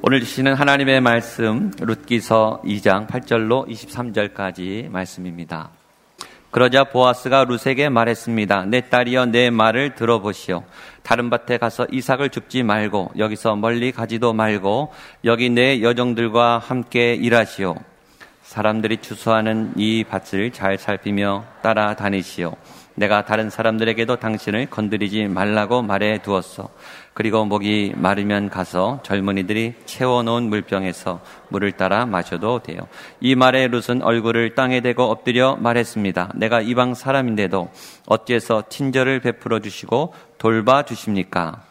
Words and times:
오늘 0.00 0.20
주시는 0.20 0.54
하나님의 0.54 1.00
말씀 1.00 1.72
룻기서 1.80 2.62
2장 2.64 3.08
8절로 3.08 3.68
23절까지 3.68 4.88
말씀입니다. 4.88 5.70
그러자 6.52 6.84
보아스가 6.84 7.44
룻에게 7.48 7.88
말했습니다. 7.88 8.66
내 8.66 8.88
딸이여 8.88 9.26
내 9.26 9.50
말을 9.50 9.96
들어보시오. 9.96 10.62
다른 11.02 11.28
밭에 11.28 11.58
가서 11.58 11.88
이삭을 11.90 12.30
줍지 12.30 12.62
말고 12.62 13.14
여기서 13.18 13.56
멀리 13.56 13.90
가지도 13.90 14.32
말고 14.32 14.92
여기 15.24 15.50
내 15.50 15.82
여종들과 15.82 16.58
함께 16.58 17.14
일하시오. 17.14 17.74
사람들이 18.48 18.96
추수하는 19.02 19.74
이 19.76 20.04
밭을 20.08 20.52
잘 20.52 20.78
살피며 20.78 21.44
따라다니시오. 21.62 22.56
내가 22.94 23.26
다른 23.26 23.50
사람들에게도 23.50 24.16
당신을 24.16 24.70
건드리지 24.70 25.26
말라고 25.26 25.82
말해 25.82 26.22
두었어. 26.22 26.70
그리고 27.12 27.44
목이 27.44 27.92
마르면 27.94 28.48
가서 28.48 29.00
젊은이들이 29.02 29.74
채워놓은 29.84 30.44
물병에서 30.44 31.20
물을 31.50 31.72
따라 31.72 32.06
마셔도 32.06 32.60
돼요. 32.60 32.88
이 33.20 33.34
말에 33.34 33.68
룻은 33.68 34.00
얼굴을 34.00 34.54
땅에 34.54 34.80
대고 34.80 35.02
엎드려 35.02 35.56
말했습니다. 35.56 36.32
내가 36.36 36.62
이방 36.62 36.94
사람인데도 36.94 37.70
어째서 38.06 38.70
친절을 38.70 39.20
베풀어 39.20 39.60
주시고 39.60 40.14
돌봐 40.38 40.86
주십니까? 40.86 41.67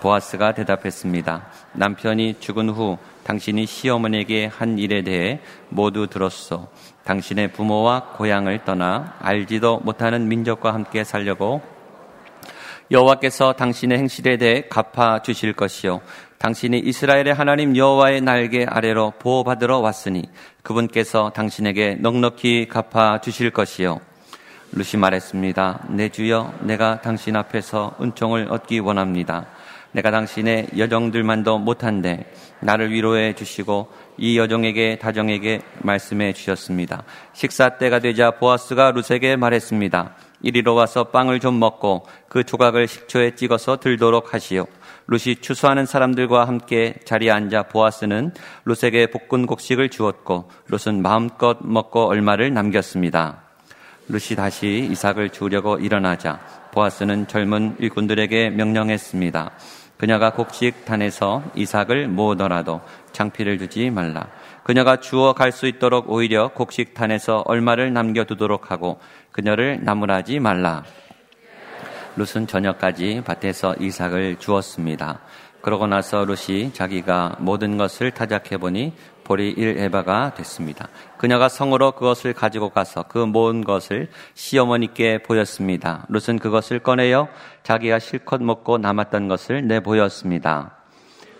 보아스가 0.00 0.52
대답했습니다. 0.52 1.46
남편이 1.74 2.36
죽은 2.40 2.70
후 2.70 2.98
당신이 3.24 3.66
시어머니에게 3.66 4.46
한 4.46 4.78
일에 4.78 5.02
대해 5.02 5.40
모두 5.68 6.06
들었소. 6.06 6.68
당신의 7.04 7.52
부모와 7.52 8.12
고향을 8.16 8.64
떠나 8.64 9.14
알지도 9.20 9.80
못하는 9.80 10.28
민족과 10.28 10.74
함께 10.74 11.04
살려고 11.04 11.60
여호와께서 12.90 13.52
당신의 13.54 13.98
행실에 13.98 14.36
대해 14.36 14.62
갚아 14.68 15.22
주실 15.22 15.52
것이요 15.52 16.00
당신이 16.38 16.78
이스라엘의 16.78 17.34
하나님 17.34 17.76
여호와의 17.76 18.20
날개 18.20 18.64
아래로 18.64 19.14
보호받으러 19.18 19.78
왔으니 19.78 20.24
그분께서 20.62 21.30
당신에게 21.30 21.96
넉넉히 22.00 22.66
갚아 22.68 23.20
주실 23.20 23.50
것이요 23.50 24.00
루시 24.72 24.96
말했습니다. 24.96 25.86
내 25.90 26.08
주여 26.10 26.54
내가 26.60 27.00
당신 27.00 27.34
앞에서 27.34 27.96
은총을 28.00 28.48
얻기 28.50 28.78
원합니다. 28.78 29.46
내가 29.92 30.10
당신의 30.10 30.68
여정들만도 30.76 31.58
못한데 31.58 32.32
나를 32.60 32.92
위로해 32.92 33.34
주시고 33.34 33.88
이 34.18 34.38
여종에게 34.38 34.98
다정에게 34.98 35.62
말씀해 35.82 36.32
주셨습니다. 36.32 37.04
식사 37.32 37.70
때가 37.78 37.98
되자 37.98 38.32
보아스가 38.32 38.92
룻에게 38.92 39.36
말했습니다. 39.36 40.14
이리로 40.42 40.74
와서 40.74 41.04
빵을 41.04 41.40
좀 41.40 41.58
먹고 41.58 42.06
그 42.28 42.44
조각을 42.44 42.86
식초에 42.86 43.34
찍어서 43.34 43.78
들도록 43.78 44.32
하시오. 44.34 44.66
룻이 45.08 45.36
추수하는 45.36 45.86
사람들과 45.86 46.46
함께 46.46 46.94
자리에 47.04 47.30
앉아 47.30 47.64
보아스는 47.64 48.32
룻에게 48.64 49.08
볶은 49.10 49.46
곡식을 49.46 49.88
주었고 49.88 50.50
룻은 50.68 51.02
마음껏 51.02 51.58
먹고 51.60 52.06
얼마를 52.06 52.54
남겼습니다. 52.54 53.42
룻이 54.08 54.36
다시 54.36 54.88
이삭을 54.90 55.30
주려고 55.30 55.78
일어나자 55.78 56.40
보아스는 56.72 57.26
젊은 57.26 57.76
일꾼들에게 57.78 58.50
명령했습니다. 58.50 59.50
그녀가 60.00 60.32
곡식단에서 60.32 61.42
이삭을 61.54 62.08
모으더라도 62.08 62.80
장피를 63.12 63.58
두지 63.58 63.90
말라. 63.90 64.28
그녀가 64.64 64.96
주어 64.96 65.34
갈 65.34 65.52
수 65.52 65.66
있도록 65.66 66.10
오히려 66.10 66.48
곡식단에서 66.54 67.42
얼마를 67.44 67.92
남겨두도록 67.92 68.70
하고 68.70 68.98
그녀를 69.30 69.84
나무라지 69.84 70.40
말라. 70.40 70.84
룻은 72.16 72.46
저녁까지 72.46 73.24
밭에서 73.26 73.74
이삭을 73.78 74.36
주었습니다. 74.38 75.20
그러고 75.60 75.86
나서 75.86 76.24
룻이 76.24 76.72
자기가 76.72 77.36
모든 77.40 77.76
것을 77.76 78.10
타작해 78.10 78.56
보니 78.56 78.94
볼이 79.30 79.50
일에바가 79.50 80.34
됐습니다. 80.34 80.88
그녀가 81.16 81.48
성으로 81.48 81.92
그것을 81.92 82.32
가지고 82.32 82.70
가서 82.70 83.04
그 83.04 83.18
모은 83.18 83.62
것을 83.62 84.08
시어머니께 84.34 85.18
보였습니다. 85.18 86.04
룻은 86.08 86.40
그것을 86.40 86.80
꺼내어 86.80 87.28
자기가 87.62 88.00
실컷 88.00 88.42
먹고 88.42 88.78
남았던 88.78 89.28
것을 89.28 89.68
내보였습니다. 89.68 90.72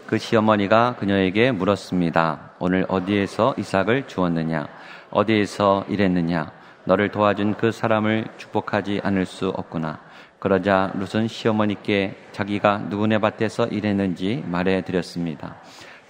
그 0.06 0.18
시어머니가 0.18 0.94
그녀에게 1.00 1.50
물었습니다. 1.50 2.52
오늘 2.60 2.86
어디에서 2.88 3.56
이삭을 3.58 4.06
주었느냐? 4.06 4.68
어디에서 5.10 5.86
일했느냐? 5.88 6.52
너를 6.84 7.10
도와준 7.10 7.54
그 7.54 7.72
사람을 7.72 8.26
축복하지 8.36 9.00
않을 9.02 9.26
수 9.26 9.48
없구나. 9.48 9.98
그러자 10.38 10.92
룻은 10.94 11.26
시어머니께 11.26 12.28
자기가 12.30 12.78
누구네 12.88 13.18
밭에서 13.18 13.66
일했는지 13.66 14.44
말해 14.46 14.82
드렸습니다. 14.82 15.56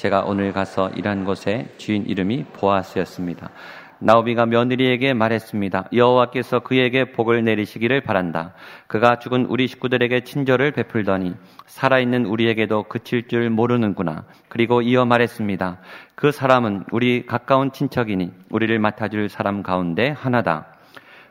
제가 0.00 0.22
오늘 0.22 0.54
가서 0.54 0.88
일한 0.96 1.26
곳에 1.26 1.74
주인 1.76 2.06
이름이 2.06 2.44
보아스였습니다. 2.54 3.50
나오비가 3.98 4.46
며느리에게 4.46 5.12
말했습니다. 5.12 5.90
여호와께서 5.92 6.60
그에게 6.60 7.12
복을 7.12 7.44
내리시기를 7.44 8.00
바란다. 8.00 8.54
그가 8.86 9.18
죽은 9.18 9.44
우리 9.50 9.66
식구들에게 9.66 10.20
친절을 10.24 10.70
베풀더니 10.70 11.34
살아있는 11.66 12.24
우리에게도 12.24 12.84
그칠 12.84 13.28
줄 13.28 13.50
모르는구나. 13.50 14.24
그리고 14.48 14.80
이어 14.80 15.04
말했습니다. 15.04 15.82
그 16.14 16.32
사람은 16.32 16.84
우리 16.92 17.26
가까운 17.26 17.70
친척이니 17.70 18.32
우리를 18.48 18.78
맡아줄 18.78 19.28
사람 19.28 19.62
가운데 19.62 20.08
하나다. 20.08 20.78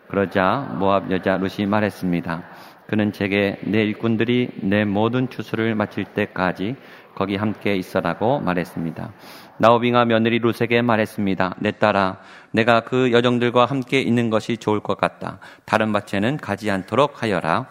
그러자 0.09 0.75
모압 0.77 1.09
여자 1.09 1.37
룻이 1.37 1.65
말했습니다. 1.65 2.43
그는 2.89 3.11
제게 3.11 3.59
내 3.61 3.83
일꾼들이 3.83 4.49
내 4.63 4.83
모든 4.83 5.29
추수를 5.29 5.75
마칠 5.75 6.05
때까지 6.05 6.75
거기 7.19 7.35
함께 7.35 7.75
있어라고 7.75 8.39
말했습니다. 8.39 9.11
나오빙아 9.57 10.05
며느리 10.05 10.39
룻에게 10.39 10.81
말했습니다. 10.81 11.55
내 11.59 11.71
딸아, 11.71 12.17
내가 12.51 12.79
그 12.79 13.11
여정들과 13.11 13.65
함께 13.65 13.99
있는 13.99 14.29
것이 14.29 14.55
좋을 14.55 14.79
것 14.79 14.97
같다. 14.97 15.39
다른 15.65 15.91
밭에는 15.91 16.37
가지 16.37 16.71
않도록 16.71 17.21
하여라. 17.21 17.67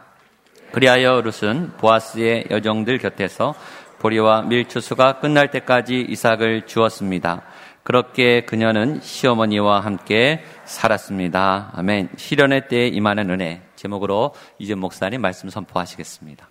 그리하여 0.73 1.23
룻은 1.23 1.79
보아스의 1.79 2.49
여정들 2.51 2.99
곁에서 2.99 3.55
보리와 4.01 4.43
밀추수가 4.43 5.21
끝날 5.21 5.51
때까지 5.51 6.03
이삭을 6.03 6.67
주었습니다. 6.67 7.41
그렇게 7.85 8.43
그녀는 8.43 9.01
시어머니와 9.01 9.81
함께 9.81 10.45
살았습니다. 10.67 11.73
아멘. 11.75 12.11
시련의 12.19 12.69
때에 12.69 12.89
임하는 12.89 13.31
은혜. 13.31 13.63
제목으로 13.77 14.35
이제 14.59 14.75
목사님 14.75 15.23
말씀 15.23 15.49
선포하시겠습니다. 15.49 16.51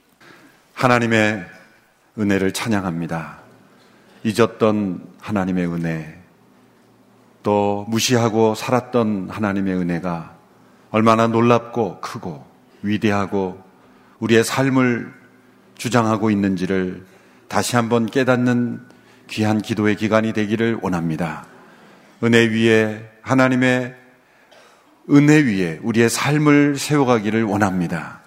하나님의 0.73 1.56
은혜를 2.17 2.51
찬양합니다. 2.53 3.39
잊었던 4.23 5.07
하나님의 5.19 5.67
은혜, 5.67 6.17
또 7.43 7.85
무시하고 7.87 8.55
살았던 8.55 9.29
하나님의 9.29 9.75
은혜가 9.75 10.35
얼마나 10.89 11.27
놀랍고 11.27 12.01
크고 12.01 12.45
위대하고 12.81 13.63
우리의 14.19 14.43
삶을 14.43 15.13
주장하고 15.77 16.31
있는지를 16.31 17.05
다시 17.47 17.75
한번 17.75 18.05
깨닫는 18.05 18.81
귀한 19.29 19.61
기도의 19.61 19.95
기간이 19.95 20.33
되기를 20.33 20.79
원합니다. 20.81 21.45
은혜 22.23 22.47
위에 22.47 23.09
하나님의 23.21 23.95
은혜 25.09 25.41
위에 25.41 25.79
우리의 25.83 26.09
삶을 26.09 26.77
세워가기를 26.77 27.43
원합니다. 27.43 28.21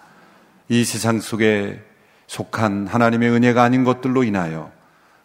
이 0.68 0.84
세상 0.84 1.20
속에 1.20 1.82
속한 2.30 2.86
하나님의 2.86 3.28
은혜가 3.28 3.60
아닌 3.60 3.82
것들로 3.82 4.22
인하여 4.22 4.70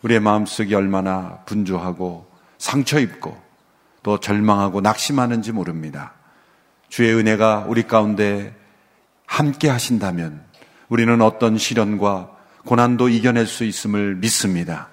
우리의 0.02 0.20
마음속이 0.22 0.74
얼마나 0.74 1.38
분주하고 1.46 2.28
상처 2.58 3.00
입고 3.00 3.40
또 4.02 4.20
절망하고 4.20 4.82
낙심하는지 4.82 5.52
모릅니다. 5.52 6.14
주의 6.90 7.14
은혜가 7.14 7.66
우리 7.68 7.84
가운데 7.84 8.56
함께 9.28 9.70
하신다면 9.70 10.42
우리는 10.90 11.22
어떤 11.22 11.60
시련과 11.60 12.32
고난도 12.66 13.10
이겨낼 13.10 13.46
수 13.46 13.66
있음을 13.66 14.16
믿습니다. 14.16 14.88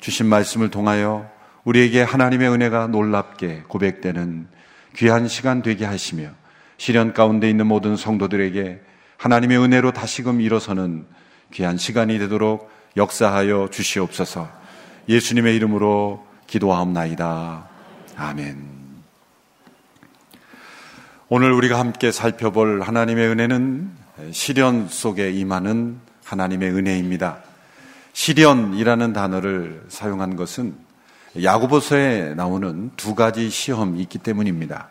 주신 0.00 0.24
말씀을 0.28 0.70
통하여 0.70 1.30
우리에게 1.64 2.00
하나님의 2.00 2.48
은혜가 2.48 2.86
놀랍게 2.86 3.64
고백되는 3.68 4.48
귀한 4.96 5.28
시간 5.28 5.60
되게 5.60 5.84
하시며 5.84 6.30
시련 6.78 7.12
가운데 7.12 7.50
있는 7.50 7.66
모든 7.66 7.94
성도들에게 7.94 8.80
하나님의 9.18 9.58
은혜로 9.58 9.92
다시금 9.92 10.40
일어서는 10.40 11.06
귀한 11.52 11.76
시간이 11.78 12.18
되도록 12.18 12.70
역사하여 12.96 13.68
주시옵소서. 13.70 14.48
예수님의 15.08 15.54
이름으로 15.56 16.26
기도하옵나이다. 16.46 17.68
아멘. 18.16 18.76
오늘 21.28 21.52
우리가 21.52 21.78
함께 21.78 22.12
살펴볼 22.12 22.82
하나님의 22.82 23.28
은혜는 23.28 23.90
시련 24.30 24.88
속에 24.88 25.30
임하는 25.30 25.98
하나님의 26.24 26.70
은혜입니다. 26.70 27.38
시련이라는 28.12 29.12
단어를 29.12 29.84
사용한 29.88 30.36
것은 30.36 30.74
야고보서에 31.42 32.34
나오는 32.34 32.90
두 32.96 33.14
가지 33.14 33.50
시험이 33.50 34.00
있기 34.02 34.18
때문입니다. 34.18 34.88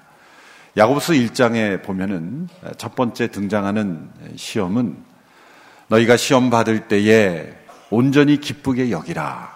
야고보서 0.78 1.13
1장에 1.13 1.81
보면은 1.81 2.50
첫 2.78 2.96
번째 2.96 3.28
등장하는 3.28 4.10
시험은 4.36 4.98
너희가 5.88 6.18
시험 6.18 6.50
받을 6.50 6.88
때에 6.88 7.54
온전히 7.90 8.40
기쁘게 8.40 8.92
여기라. 8.92 9.56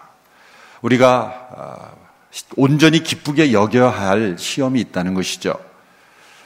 우리가 0.82 1.48
아, 1.56 1.92
온전히 2.56 3.04
기쁘게 3.04 3.54
여겨야 3.54 3.90
할 3.90 4.36
시험이 4.38 4.80
있다는 4.82 5.14
것이죠. 5.14 5.56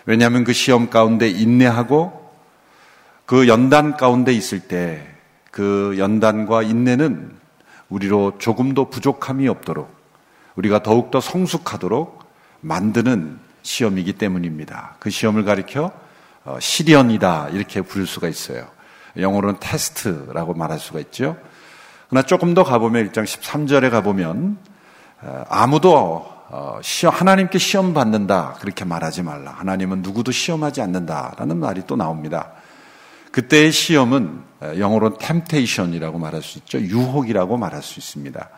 왜냐하면 0.06 0.44
그 0.44 0.54
시험 0.54 0.90
가운데 0.90 1.30
인내하고 1.30 2.32
그 3.26 3.48
연단 3.48 3.98
가운데 3.98 4.34
있을 4.34 4.60
때 4.62 5.14
그 5.54 5.94
연단과 6.00 6.64
인내는 6.64 7.32
우리로 7.88 8.40
조금도 8.40 8.90
부족함이 8.90 9.48
없도록 9.48 9.96
우리가 10.56 10.82
더욱더 10.82 11.22
성숙하도록 11.22 12.26
만드는 12.62 13.40
시험이기 13.62 14.14
때문입니다. 14.14 14.96
그 15.00 15.12
시험을 15.12 15.46
가리켜 15.46 15.92
어, 16.44 16.58
시련이다 16.60 17.50
이렇게 17.50 17.84
부를 17.84 18.08
수가 18.08 18.30
있어요. 18.30 18.68
영어로는 19.18 19.58
테스트라고 19.60 20.54
말할 20.54 20.80
수가 20.80 21.00
있죠. 21.00 21.38
그러나 22.10 22.26
조금 22.26 22.54
더 22.54 22.64
가보면 22.64 23.12
1장 23.12 23.24
13절에 23.24 23.90
가보면 23.90 24.58
어, 25.22 25.44
아무도 25.50 26.34
어, 26.50 26.80
시험, 26.84 27.16
하나님께 27.16 27.58
시험 27.58 27.94
받는다 27.94 28.58
그렇게 28.60 28.86
말하지 28.86 29.24
말라. 29.24 29.52
하나님은 29.52 30.02
누구도 30.02 30.32
시험하지 30.32 30.82
않는다 30.82 31.34
라는 31.38 31.58
말이 31.58 31.84
또 31.88 31.96
나옵니다. 31.96 32.52
그때의 33.32 33.72
시험은 33.72 34.44
영어로 34.78 35.18
temptation이라고 35.18 36.20
말할 36.20 36.44
수 36.44 36.60
있죠. 36.60 36.80
유혹이라고 36.80 37.58
말할 37.58 37.82
수 37.82 38.00
있습니다. 38.00 38.50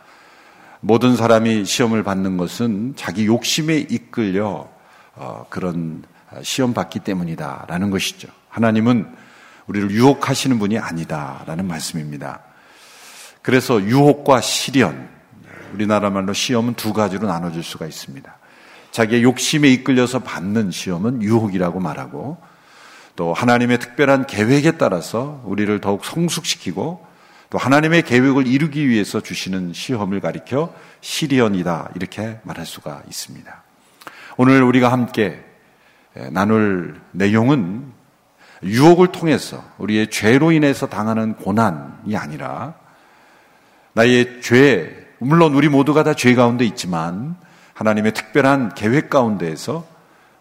모든 0.80 1.16
사람이 1.16 1.64
시험을 1.64 2.02
받는 2.02 2.36
것은 2.36 2.94
자기 2.96 3.26
욕심에 3.26 3.78
이끌려 3.78 4.68
어, 5.14 5.46
그런 5.48 6.02
시험 6.42 6.74
받기 6.74 7.00
때문이다라는 7.00 7.90
것이죠. 7.90 8.28
하나님은 8.50 9.25
우리를 9.66 9.90
유혹하시는 9.90 10.58
분이 10.58 10.78
아니다라는 10.78 11.66
말씀입니다. 11.66 12.40
그래서 13.42 13.80
유혹과 13.80 14.40
시련, 14.40 15.08
우리나라 15.72 16.10
말로 16.10 16.32
시험은 16.32 16.74
두 16.74 16.92
가지로 16.92 17.26
나눠질 17.28 17.62
수가 17.62 17.86
있습니다. 17.86 18.36
자기의 18.90 19.22
욕심에 19.22 19.68
이끌려서 19.68 20.20
받는 20.20 20.70
시험은 20.70 21.22
유혹이라고 21.22 21.80
말하고 21.80 22.38
또 23.14 23.32
하나님의 23.32 23.78
특별한 23.78 24.26
계획에 24.26 24.72
따라서 24.72 25.42
우리를 25.44 25.80
더욱 25.80 26.04
성숙시키고 26.04 27.06
또 27.50 27.58
하나님의 27.58 28.02
계획을 28.02 28.46
이루기 28.46 28.88
위해서 28.88 29.20
주시는 29.20 29.72
시험을 29.72 30.20
가리켜 30.20 30.74
시련이다 31.00 31.90
이렇게 31.94 32.38
말할 32.42 32.66
수가 32.66 33.02
있습니다. 33.06 33.62
오늘 34.36 34.62
우리가 34.62 34.90
함께 34.90 35.44
나눌 36.30 37.00
내용은 37.12 37.92
유혹을 38.66 39.08
통해서 39.12 39.62
우리의 39.78 40.10
죄로 40.10 40.52
인해서 40.52 40.86
당하는 40.86 41.34
고난이 41.34 42.16
아니라 42.16 42.74
나의 43.94 44.40
죄, 44.42 45.06
물론 45.18 45.54
우리 45.54 45.68
모두가 45.68 46.02
다 46.02 46.14
죄 46.14 46.34
가운데 46.34 46.64
있지만 46.64 47.36
하나님의 47.74 48.12
특별한 48.12 48.74
계획 48.74 49.10
가운데에서 49.10 49.86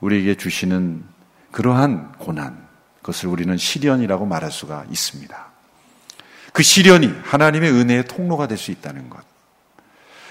우리에게 0.01 0.35
주시는 0.35 1.03
그러한 1.51 2.13
고난, 2.17 2.65
그것을 2.97 3.29
우리는 3.29 3.55
시련이라고 3.55 4.25
말할 4.25 4.51
수가 4.51 4.85
있습니다. 4.89 5.45
그 6.53 6.63
시련이 6.63 7.13
하나님의 7.23 7.71
은혜의 7.71 8.05
통로가 8.05 8.47
될 8.47 8.57
수 8.57 8.71
있다는 8.71 9.09
것. 9.09 9.21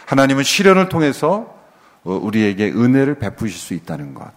하나님은 0.06 0.42
시련을 0.42 0.88
통해서 0.88 1.54
우리에게 2.04 2.70
은혜를 2.72 3.18
베푸실 3.18 3.58
수 3.58 3.74
있다는 3.74 4.14
것. 4.14 4.30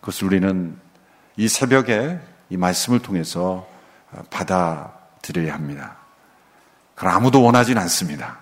그것을 0.00 0.26
우리는 0.26 0.76
이 1.36 1.48
새벽에 1.48 2.18
이 2.50 2.56
말씀을 2.56 3.00
통해서 3.00 3.66
받아들여야 4.30 5.54
합니다. 5.54 5.96
그럼 6.94 7.14
아무도 7.14 7.42
원하진 7.42 7.78
않습니다. 7.78 8.38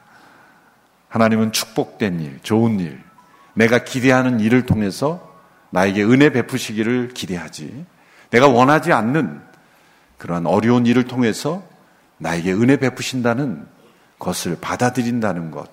하나님은 1.08 1.52
축복된 1.52 2.20
일, 2.20 2.40
좋은 2.42 2.80
일, 2.80 3.02
내가 3.54 3.84
기대하는 3.84 4.40
일을 4.40 4.66
통해서 4.66 5.36
나에게 5.70 6.02
은혜 6.02 6.30
베푸시기를 6.30 7.14
기대하지. 7.14 7.86
내가 8.30 8.48
원하지 8.48 8.92
않는 8.92 9.42
그러한 10.16 10.46
어려운 10.46 10.86
일을 10.86 11.04
통해서 11.04 11.62
나에게 12.18 12.52
은혜 12.52 12.76
베푸신다는 12.78 13.66
것을 14.18 14.58
받아들인다는 14.60 15.50
것, 15.50 15.70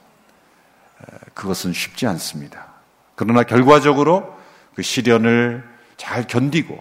그것은 1.33 1.73
쉽지 1.73 2.05
않습니다. 2.07 2.67
그러나 3.15 3.43
결과적으로 3.43 4.37
그 4.75 4.81
시련을 4.81 5.63
잘 5.97 6.27
견디고 6.27 6.77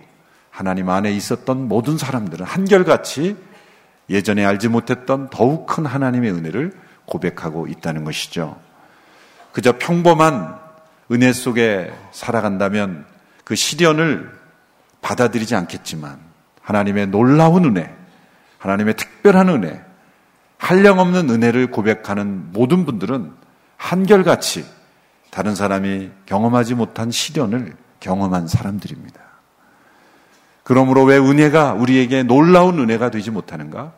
하나님 0.55 0.89
안에 0.89 1.11
있었던 1.11 1.67
모든 1.67 1.99
사람들은 1.99 2.47
한결같이 2.47 3.37
예전에 4.09 4.45
알지 4.45 4.69
못했던 4.69 5.29
더욱 5.29 5.67
큰 5.67 5.85
하나님의 5.85 6.31
은혜를 6.31 6.71
고백하고 7.07 7.67
있다는 7.67 8.05
것이죠. 8.05 8.57
그저 9.51 9.77
평범한 9.77 10.57
은혜 11.11 11.33
속에 11.33 11.93
살아간다면 12.13 13.05
그 13.43 13.57
시련을 13.57 14.31
받아들이지 15.01 15.57
않겠지만 15.57 16.21
하나님의 16.63 17.09
놀라운 17.09 17.65
은혜, 17.65 17.93
하나님의 18.59 18.95
특별한 18.95 19.49
은혜, 19.49 19.83
한량없는 20.59 21.31
은혜를 21.31 21.73
고백하는 21.73 22.53
모든 22.53 22.87
분들은 22.87 23.33
한결같이 23.77 24.65
다른 25.33 25.57
사람이 25.57 26.13
경험하지 26.27 26.77
못한 26.77 27.11
시련을 27.11 27.75
경험한 27.99 28.47
사람들입니다. 28.47 29.24
그러므로 30.65 31.05
왜 31.05 31.19
은혜가 31.19 31.75
우리에게 31.75 32.23
놀라운 32.23 32.79
은혜가 32.79 33.11
되지 33.11 33.31
못하는가? 33.31 33.93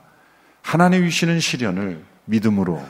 하나님 0.62 1.04
주시는 1.04 1.38
시련을 1.38 2.04
믿음으로 2.24 2.84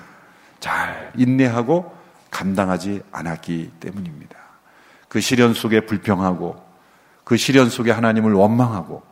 잘 0.61 1.12
인내하고 1.14 1.94
감당하지 2.31 3.02
않았기 3.12 3.73
때문입니다. 3.78 4.37
그 5.08 5.20
시련 5.20 5.52
속에 5.52 5.81
불평하고 5.87 6.56
그 7.23 7.37
시련 7.37 7.69
속에 7.69 7.90
하나님을 7.90 8.32
원망하고 8.32 9.02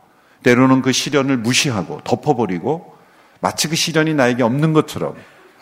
때로는 0.41 0.81
그 0.81 0.91
시련을 0.91 1.37
무시하고 1.37 2.01
덮어버리고 2.03 2.95
마치 3.41 3.67
그 3.67 3.75
시련이 3.75 4.15
나에게 4.15 4.41
없는 4.41 4.73
것처럼 4.73 5.15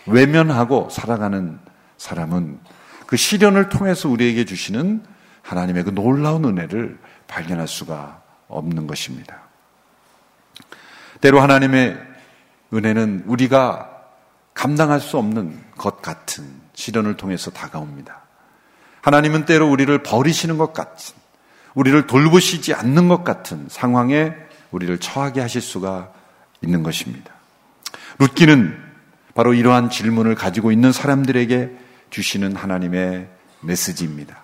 외면하고 0.07 0.87
살아가는 0.89 1.59
사람은 1.97 2.59
그 3.05 3.17
시련을 3.17 3.69
통해서 3.69 4.07
우리에게 4.07 4.45
주시는 4.45 5.03
하나님의 5.41 5.83
그 5.83 5.89
놀라운 5.93 6.45
은혜를 6.45 6.97
발견할 7.27 7.67
수가 7.67 8.22
없는 8.47 8.87
것입니다. 8.87 9.41
때로 11.21 11.41
하나님의 11.41 11.97
은혜는 12.73 13.23
우리가 13.27 13.89
감당할 14.53 14.99
수 14.99 15.17
없는 15.17 15.63
것 15.77 16.01
같은 16.01 16.45
시련을 16.73 17.17
통해서 17.17 17.51
다가옵니다. 17.51 18.21
하나님은 19.01 19.45
때로 19.45 19.69
우리를 19.69 20.03
버리시는 20.03 20.57
것 20.57 20.73
같은, 20.73 21.15
우리를 21.73 22.07
돌보시지 22.07 22.73
않는 22.73 23.07
것 23.07 23.23
같은 23.23 23.67
상황에 23.69 24.33
우리를 24.71 24.97
처하게 24.99 25.41
하실 25.41 25.61
수가 25.61 26.11
있는 26.61 26.83
것입니다. 26.83 27.33
룻기는 28.19 28.77
바로 29.33 29.53
이러한 29.53 29.89
질문을 29.89 30.35
가지고 30.35 30.71
있는 30.71 30.91
사람들에게 30.91 31.71
주시는 32.11 32.55
하나님의 32.55 33.27
메시지입니다. 33.61 34.37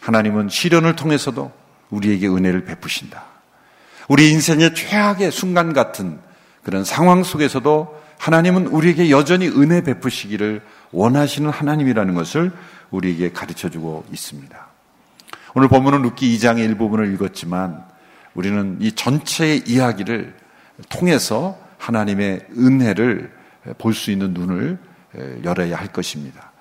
하나님은 0.00 0.48
시련을 0.48 0.96
통해서도 0.96 1.52
우리에게 1.90 2.28
은혜를 2.28 2.64
베푸신다. 2.64 3.33
우리 4.08 4.30
인생의 4.30 4.74
최악의 4.74 5.30
순간 5.32 5.72
같은 5.72 6.18
그런 6.62 6.84
상황 6.84 7.22
속에서도 7.22 8.02
하나님은 8.18 8.68
우리에게 8.68 9.10
여전히 9.10 9.48
은혜 9.48 9.82
베푸시기를 9.82 10.62
원하시는 10.92 11.50
하나님이라는 11.50 12.14
것을 12.14 12.52
우리에게 12.90 13.32
가르쳐 13.32 13.68
주고 13.68 14.04
있습니다. 14.12 14.66
오늘 15.54 15.68
본문은 15.68 16.02
룻기 16.02 16.36
2장의 16.36 16.60
일부분을 16.60 17.12
읽었지만 17.14 17.84
우리는 18.34 18.78
이 18.80 18.92
전체의 18.92 19.64
이야기를 19.66 20.34
통해서 20.88 21.58
하나님의 21.78 22.46
은혜를 22.56 23.32
볼 23.78 23.94
수 23.94 24.10
있는 24.10 24.34
눈을 24.34 24.78
열어야 25.44 25.76
할 25.76 25.88
것입니다. 25.88 26.52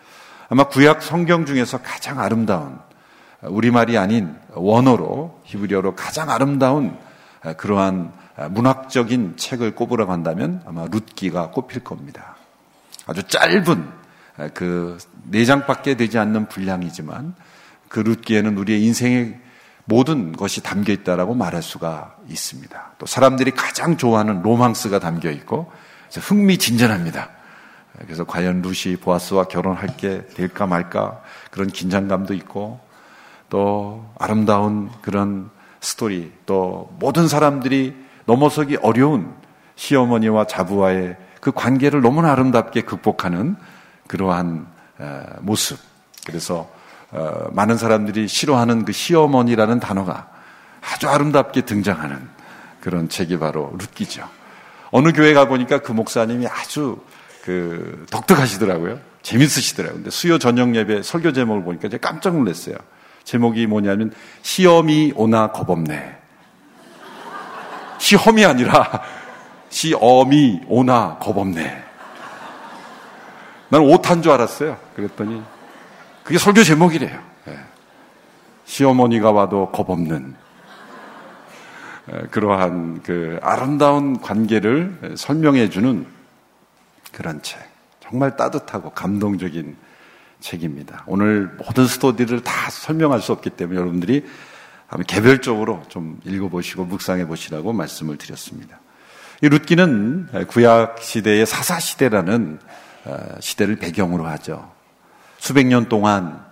아마 0.49 0.65
구약 0.65 1.01
성경 1.01 1.45
중에서 1.45 1.81
가장 1.81 2.19
아름다운 2.19 2.77
우리말이 3.41 3.97
아닌 3.97 4.35
원어로 4.53 5.41
히브리어로 5.45 5.95
가장 5.95 6.29
아름다운 6.29 6.95
그러한 7.57 8.13
문학적인 8.51 9.37
책을 9.37 9.75
꼽으라고 9.75 10.11
한다면 10.11 10.61
아마 10.65 10.85
룻기가 10.85 11.51
꼽힐 11.51 11.83
겁니다. 11.83 12.35
아주 13.05 13.23
짧은 13.23 13.89
그 14.53 14.97
네 15.23 15.45
장밖에 15.45 15.95
되지 15.95 16.17
않는 16.17 16.47
분량이지만 16.47 17.35
그 17.87 17.99
룻기에는 17.99 18.57
우리의 18.57 18.83
인생의 18.83 19.39
모든 19.85 20.31
것이 20.31 20.63
담겨 20.63 20.93
있다라고 20.93 21.35
말할 21.35 21.61
수가 21.61 22.15
있습니다. 22.29 22.93
또 22.97 23.05
사람들이 23.05 23.51
가장 23.51 23.97
좋아하는 23.97 24.41
로망스가 24.41 24.99
담겨 24.99 25.29
있고 25.31 25.71
흥미진진합니다. 26.13 27.29
그래서 27.99 28.23
과연 28.23 28.61
루시 28.61 28.97
보아스와 28.97 29.45
결혼할 29.45 29.97
게 29.97 30.25
될까 30.27 30.65
말까 30.65 31.21
그런 31.51 31.67
긴장감도 31.67 32.33
있고 32.35 32.79
또 33.49 34.09
아름다운 34.17 34.89
그런 35.01 35.49
스토리 35.83 36.31
또 36.45 36.89
모든 36.97 37.27
사람들이 37.27 37.93
넘어서기 38.25 38.77
어려운 38.77 39.33
시어머니와 39.75 40.47
자부와의 40.47 41.17
그 41.41 41.51
관계를 41.51 42.01
너무나 42.01 42.31
아름답게 42.31 42.81
극복하는 42.81 43.57
그러한 44.07 44.65
모습. 45.41 45.77
그래서 46.25 46.69
어, 47.11 47.49
많은 47.51 47.77
사람들이 47.77 48.27
싫어하는 48.27 48.85
그 48.85 48.91
시어머니라는 48.91 49.79
단어가 49.79 50.29
아주 50.81 51.07
아름답게 51.07 51.61
등장하는 51.61 52.27
그런 52.81 53.07
책이 53.07 53.37
바로 53.37 53.71
룻기죠. 53.77 54.27
어느 54.89 55.11
교회 55.11 55.33
가 55.33 55.47
보니까 55.47 55.79
그 55.79 55.91
목사님이 55.91 56.47
아주 56.47 56.97
그 57.43 58.05
독특하시더라고요. 58.09 58.99
재밌으시더라고요. 59.21 59.97
근데 59.97 60.09
수요 60.09 60.39
저녁 60.39 60.75
예배 60.75 61.03
설교 61.03 61.33
제목을 61.33 61.63
보니까 61.63 61.89
제가 61.89 62.09
깜짝 62.09 62.35
놀랐어요. 62.35 62.75
제목이 63.23 63.67
뭐냐면 63.67 64.13
시험이 64.41 65.13
오나 65.15 65.51
겁없네. 65.51 66.17
시험이 67.97 68.45
아니라 68.45 69.01
시험이 69.69 70.61
오나 70.67 71.17
겁없네. 71.19 71.83
나는 73.69 73.87
오탄 73.87 74.21
줄 74.21 74.31
알았어요. 74.33 74.77
그랬더니 74.95 75.41
그게 76.23 76.37
설교 76.37 76.63
제목이래요. 76.63 77.19
예. 77.47 77.59
시어머니가 78.65 79.31
와도 79.31 79.71
겁없는 79.71 80.35
예, 82.11 82.21
그러한 82.31 83.01
그 83.03 83.39
아름다운 83.41 84.19
관계를 84.19 85.15
설명해 85.17 85.69
주는 85.69 86.05
그런 87.11 87.41
책. 87.41 87.59
정말 88.01 88.35
따뜻하고 88.35 88.91
감동적인 88.91 89.75
책입니다. 90.43 91.03
오늘 91.07 91.49
모든 91.57 91.87
스토리를 91.87 92.43
다 92.43 92.69
설명할 92.69 93.21
수 93.21 93.31
없기 93.31 93.51
때문에 93.51 93.79
여러분들이 93.79 94.25
개별적으로 95.07 95.81
좀 95.87 96.19
읽어보시고 96.25 96.85
묵상해 96.85 97.25
보시라고 97.25 97.73
말씀을 97.73 98.17
드렸습니다. 98.17 98.79
이 99.41 99.47
룻기는 99.47 100.47
구약 100.47 101.01
시대의 101.01 101.45
사사 101.45 101.79
시대라는 101.79 102.59
어, 103.05 103.17
시대를 103.39 103.77
배경으로 103.77 104.25
하죠. 104.27 104.71
수백 105.37 105.65
년 105.65 105.89
동안 105.89 106.45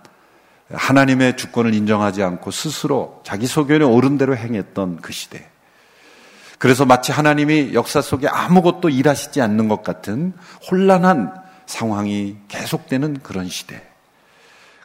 하나님의 0.70 1.38
주권을 1.38 1.74
인정하지 1.74 2.24
않고 2.24 2.52
스스로 2.52 3.22
자기 3.24 3.46
소견에 3.48 3.86
옳은 3.86 4.18
대로 4.18 4.36
행했던 4.36 5.02
그 5.02 5.14
시대. 5.14 5.50
그래서 6.58 6.86
마치 6.86 7.12
하나님이 7.12 7.74
역사 7.74 8.02
속에 8.02 8.28
아무것도 8.28 8.90
일하시지 8.90 9.42
않는 9.42 9.68
것 9.68 9.84
같은 9.84 10.34
혼란한 10.70 11.34
상황이 11.66 12.38
계속되는 12.48 13.22
그런 13.24 13.48
시대. 13.50 13.82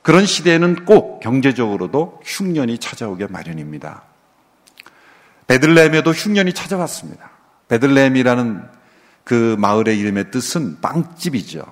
그런 0.03 0.25
시대에는 0.25 0.85
꼭 0.85 1.21
경제적으로도 1.21 2.21
흉년이 2.25 2.79
찾아오게 2.79 3.27
마련입니다. 3.27 4.03
베들레헴에도 5.49 6.13
흉년이 6.13 6.53
찾아왔습니다. 6.53 7.31
베들레헴이라는 7.69 8.63
그 9.25 9.57
마을의 9.59 9.99
이름의 9.99 10.31
뜻은 10.31 10.81
빵집이죠. 10.81 11.65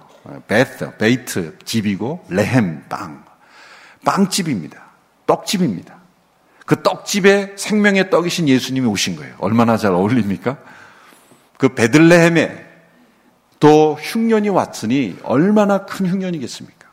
베트, 0.48 0.96
베이트 0.96 1.56
집이고 1.64 2.24
레헴 2.28 2.86
빵. 2.88 3.24
빵집입니다. 4.04 4.82
떡집입니다. 5.26 5.94
그 6.66 6.82
떡집에 6.82 7.54
생명의 7.56 8.10
떡이신 8.10 8.48
예수님이 8.48 8.86
오신 8.86 9.16
거예요. 9.16 9.34
얼마나 9.38 9.76
잘 9.76 9.92
어울립니까? 9.92 10.56
그 11.58 11.74
베들레헴에 11.74 12.63
또 13.64 13.94
흉년이 13.94 14.50
왔으니 14.50 15.16
얼마나 15.22 15.86
큰 15.86 16.06
흉년이겠습니까? 16.06 16.86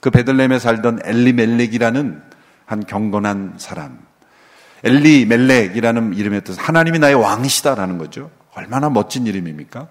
그 0.00 0.10
베들레헴에 0.10 0.58
살던 0.58 1.02
엘리멜렉이라는 1.04 2.20
한 2.66 2.84
경건한 2.84 3.54
사람. 3.58 4.00
엘리멜렉이라는 4.82 6.14
이름의 6.14 6.42
뜻, 6.42 6.56
하나님이 6.58 6.98
나의 6.98 7.14
왕이시다라는 7.14 7.98
거죠. 7.98 8.32
얼마나 8.56 8.90
멋진 8.90 9.24
이름입니까? 9.28 9.86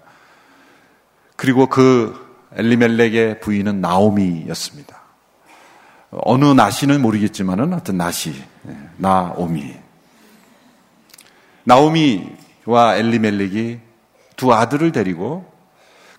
그리고 1.36 1.68
그 1.70 2.14
엘리멜렉의 2.54 3.40
부인은 3.40 3.80
나오미였습니다. 3.80 5.00
어느 6.10 6.44
나시는 6.44 7.00
모르겠지만은 7.00 7.72
하여튼 7.72 7.96
나시, 7.96 8.34
네, 8.60 8.76
나오미. 8.98 9.74
나오미와 11.64 12.96
엘리멜렉이 12.96 13.78
두 14.36 14.52
아들을 14.52 14.92
데리고 14.92 15.53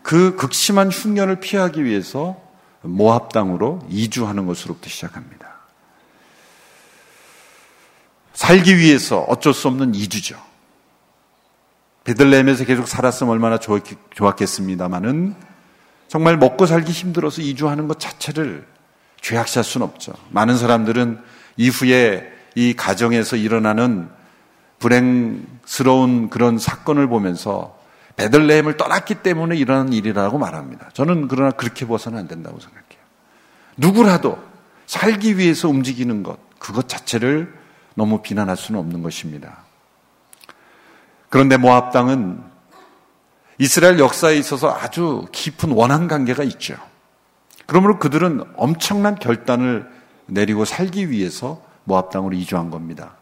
그 0.06 0.36
극심한 0.36 0.90
흉년을 0.92 1.40
피하기 1.40 1.84
위해서 1.84 2.40
모압 2.84 3.34
땅으로 3.34 3.84
이주하는 3.90 4.46
것으로부터 4.46 4.88
시작합니다. 4.88 5.56
살기 8.34 8.78
위해서 8.78 9.22
어쩔 9.22 9.52
수 9.52 9.68
없는 9.68 9.96
이주죠. 9.96 10.40
베들레헴에서 12.04 12.66
계속 12.66 12.88
살았으면 12.88 13.34
얼마나 13.34 13.58
좋았겠습니다마는 13.58 15.36
정말 16.08 16.38
먹고 16.38 16.68
살기 16.68 16.92
힘들어서 16.92 17.42
이주하는 17.42 17.88
것 17.88 18.00
자체를 18.00 18.68
죄악시할 19.22 19.64
수는 19.64 19.88
없죠. 19.88 20.14
많은 20.30 20.56
사람들은 20.56 21.20
이후에 21.58 22.32
이 22.54 22.76
가정에서 22.76 23.38
일어나는 23.38 24.08
불행스러운 24.78 26.30
그런 26.30 26.60
사건을 26.60 27.08
보면서 27.08 27.75
베들레헴을 28.16 28.78
떠났기 28.78 29.16
때문에 29.16 29.58
일어난 29.58 29.92
일이라고 29.92 30.38
말합니다. 30.38 30.90
저는 30.94 31.28
그러나 31.28 31.52
그렇게 31.52 31.88
봐서는 31.88 32.20
안 32.20 32.28
된다고 32.28 32.60
생각해요. 32.60 33.04
누구라도 33.78 34.40
살기 34.86 35.38
위해서 35.38 35.68
움직이는 35.68 36.24
것, 36.24 36.38
그것 36.60 36.88
자체를 36.88 37.54
너무 37.96 38.22
비난할 38.22 38.56
수는 38.56 38.80
없는 38.80 39.04
것입니다. 39.04 39.66
그런데 41.30 41.58
모압 41.58 41.92
땅은 41.92 42.42
이스라엘 43.58 44.00
역사에 44.00 44.36
있어서 44.38 44.74
아주 44.74 45.28
깊은 45.32 45.72
원한 45.72 46.08
관계가 46.08 46.44
있죠. 46.44 46.76
그러므로 47.66 48.00
그들은 48.00 48.44
엄청난 48.56 49.16
결단을 49.16 49.90
내리고 50.28 50.66
살기 50.66 51.10
위해서 51.10 51.62
모압 51.84 52.12
땅으로 52.12 52.36
이주한 52.36 52.70
겁니다. 52.70 53.16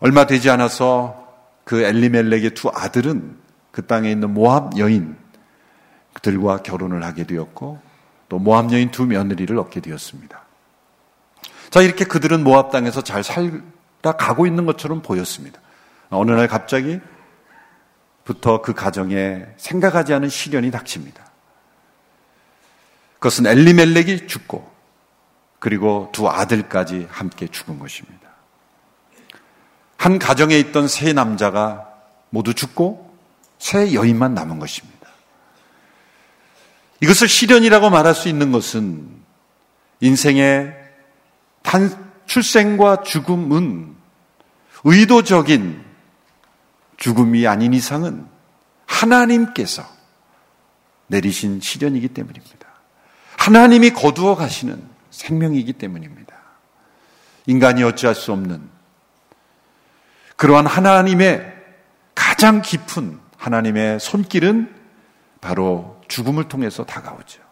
얼마 0.00 0.26
되지 0.26 0.50
않아서 0.50 1.25
그 1.66 1.82
엘리멜렉의 1.82 2.50
두 2.50 2.70
아들은 2.72 3.36
그 3.72 3.86
땅에 3.86 4.08
있는 4.08 4.32
모압 4.32 4.78
여인 4.78 5.16
들과 6.22 6.58
결혼을 6.58 7.02
하게 7.02 7.24
되었고 7.24 7.80
또 8.28 8.38
모압 8.38 8.72
여인 8.72 8.92
두 8.92 9.04
며느리를 9.04 9.58
얻게 9.58 9.80
되었습니다. 9.80 10.42
자 11.70 11.82
이렇게 11.82 12.04
그들은 12.04 12.44
모압 12.44 12.70
땅에서 12.70 13.02
잘 13.02 13.24
살아가고 13.24 14.46
있는 14.46 14.64
것처럼 14.64 15.02
보였습니다. 15.02 15.60
어느 16.10 16.30
날 16.30 16.46
갑자기 16.46 17.00
부터 18.22 18.62
그 18.62 18.72
가정에 18.72 19.46
생각하지 19.56 20.14
않은 20.14 20.28
시련이 20.28 20.70
닥칩니다. 20.70 21.26
그것은 23.14 23.44
엘리멜렉이 23.44 24.28
죽고 24.28 24.70
그리고 25.58 26.10
두 26.12 26.28
아들까지 26.28 27.08
함께 27.10 27.48
죽은 27.48 27.80
것입니다. 27.80 28.35
한 30.06 30.20
가정에 30.20 30.56
있던 30.60 30.86
세 30.86 31.12
남자가 31.12 31.92
모두 32.30 32.54
죽고 32.54 33.12
세 33.58 33.92
여인만 33.92 34.34
남은 34.34 34.60
것입니다. 34.60 35.08
이것을 37.00 37.26
시련이라고 37.26 37.90
말할 37.90 38.14
수 38.14 38.28
있는 38.28 38.52
것은 38.52 39.04
인생의 39.98 40.76
단 41.64 42.12
출생과 42.26 43.02
죽음은 43.02 43.96
의도적인 44.84 45.84
죽음이 46.98 47.48
아닌 47.48 47.74
이상은 47.74 48.28
하나님께서 48.86 49.84
내리신 51.08 51.58
시련이기 51.60 52.06
때문입니다. 52.06 52.68
하나님이 53.38 53.90
거두어 53.90 54.36
가시는 54.36 54.88
생명이기 55.10 55.72
때문입니다. 55.72 56.36
인간이 57.46 57.82
어찌할 57.82 58.14
수 58.14 58.30
없는 58.30 58.75
그러한 60.36 60.66
하나님의 60.66 61.54
가장 62.14 62.62
깊은 62.62 63.18
하나님의 63.36 64.00
손길은 64.00 64.74
바로 65.40 66.00
죽음을 66.08 66.44
통해서 66.48 66.84
다가오죠. 66.84 67.42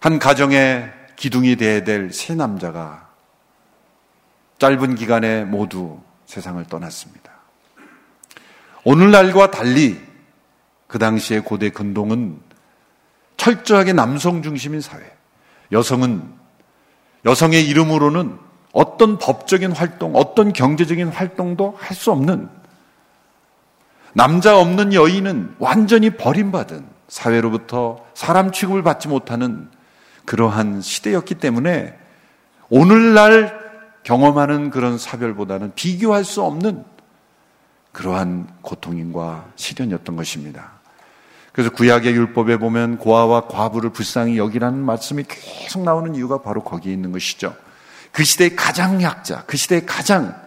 한 0.00 0.18
가정의 0.18 0.92
기둥이 1.16 1.56
되어야 1.56 1.84
될 1.84 2.10
세 2.12 2.34
남자가 2.34 3.08
짧은 4.58 4.94
기간에 4.94 5.44
모두 5.44 6.00
세상을 6.26 6.64
떠났습니다. 6.66 7.32
오늘날과 8.84 9.50
달리 9.50 10.00
그 10.86 10.98
당시의 10.98 11.42
고대 11.42 11.70
근동은 11.70 12.40
철저하게 13.36 13.92
남성 13.92 14.42
중심인 14.42 14.80
사회. 14.80 15.02
여성은 15.72 16.32
여성의 17.24 17.66
이름으로는 17.68 18.38
어떤 18.72 19.18
법적인 19.18 19.72
활동, 19.72 20.14
어떤 20.16 20.52
경제적인 20.52 21.08
활동도 21.08 21.76
할 21.78 21.94
수 21.94 22.10
없는 22.10 22.48
남자 24.14 24.58
없는 24.58 24.92
여인은 24.92 25.56
완전히 25.58 26.10
버림받은 26.10 26.84
사회로부터 27.08 28.04
사람 28.14 28.50
취급을 28.50 28.82
받지 28.82 29.08
못하는 29.08 29.68
그러한 30.24 30.80
시대였기 30.80 31.36
때문에 31.36 31.98
오늘날 32.68 33.60
경험하는 34.02 34.70
그런 34.70 34.98
사별보다는 34.98 35.72
비교할 35.74 36.24
수 36.24 36.42
없는 36.42 36.84
그러한 37.92 38.48
고통인과 38.62 39.46
시련이었던 39.56 40.16
것입니다. 40.16 40.72
그래서 41.52 41.70
구약의 41.70 42.14
율법에 42.14 42.56
보면 42.56 42.96
고아와 42.96 43.46
과부를 43.46 43.90
불쌍히 43.90 44.38
여기라는 44.38 44.78
말씀이 44.78 45.24
계속 45.28 45.82
나오는 45.82 46.14
이유가 46.14 46.40
바로 46.40 46.64
거기에 46.64 46.92
있는 46.92 47.12
것이죠. 47.12 47.54
그 48.12 48.24
시대의 48.24 48.54
가장 48.54 49.02
약자, 49.02 49.44
그 49.46 49.56
시대의 49.56 49.86
가장 49.86 50.40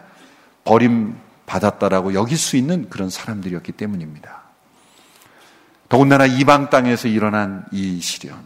버림받았다라고 0.63 2.13
여길 2.13 2.37
수 2.37 2.57
있는 2.57 2.89
그런 2.89 3.09
사람들이었기 3.09 3.71
때문입니다. 3.73 4.43
더군다나 5.89 6.25
이방 6.25 6.69
땅에서 6.69 7.07
일어난 7.07 7.65
이 7.71 7.99
시련, 8.01 8.37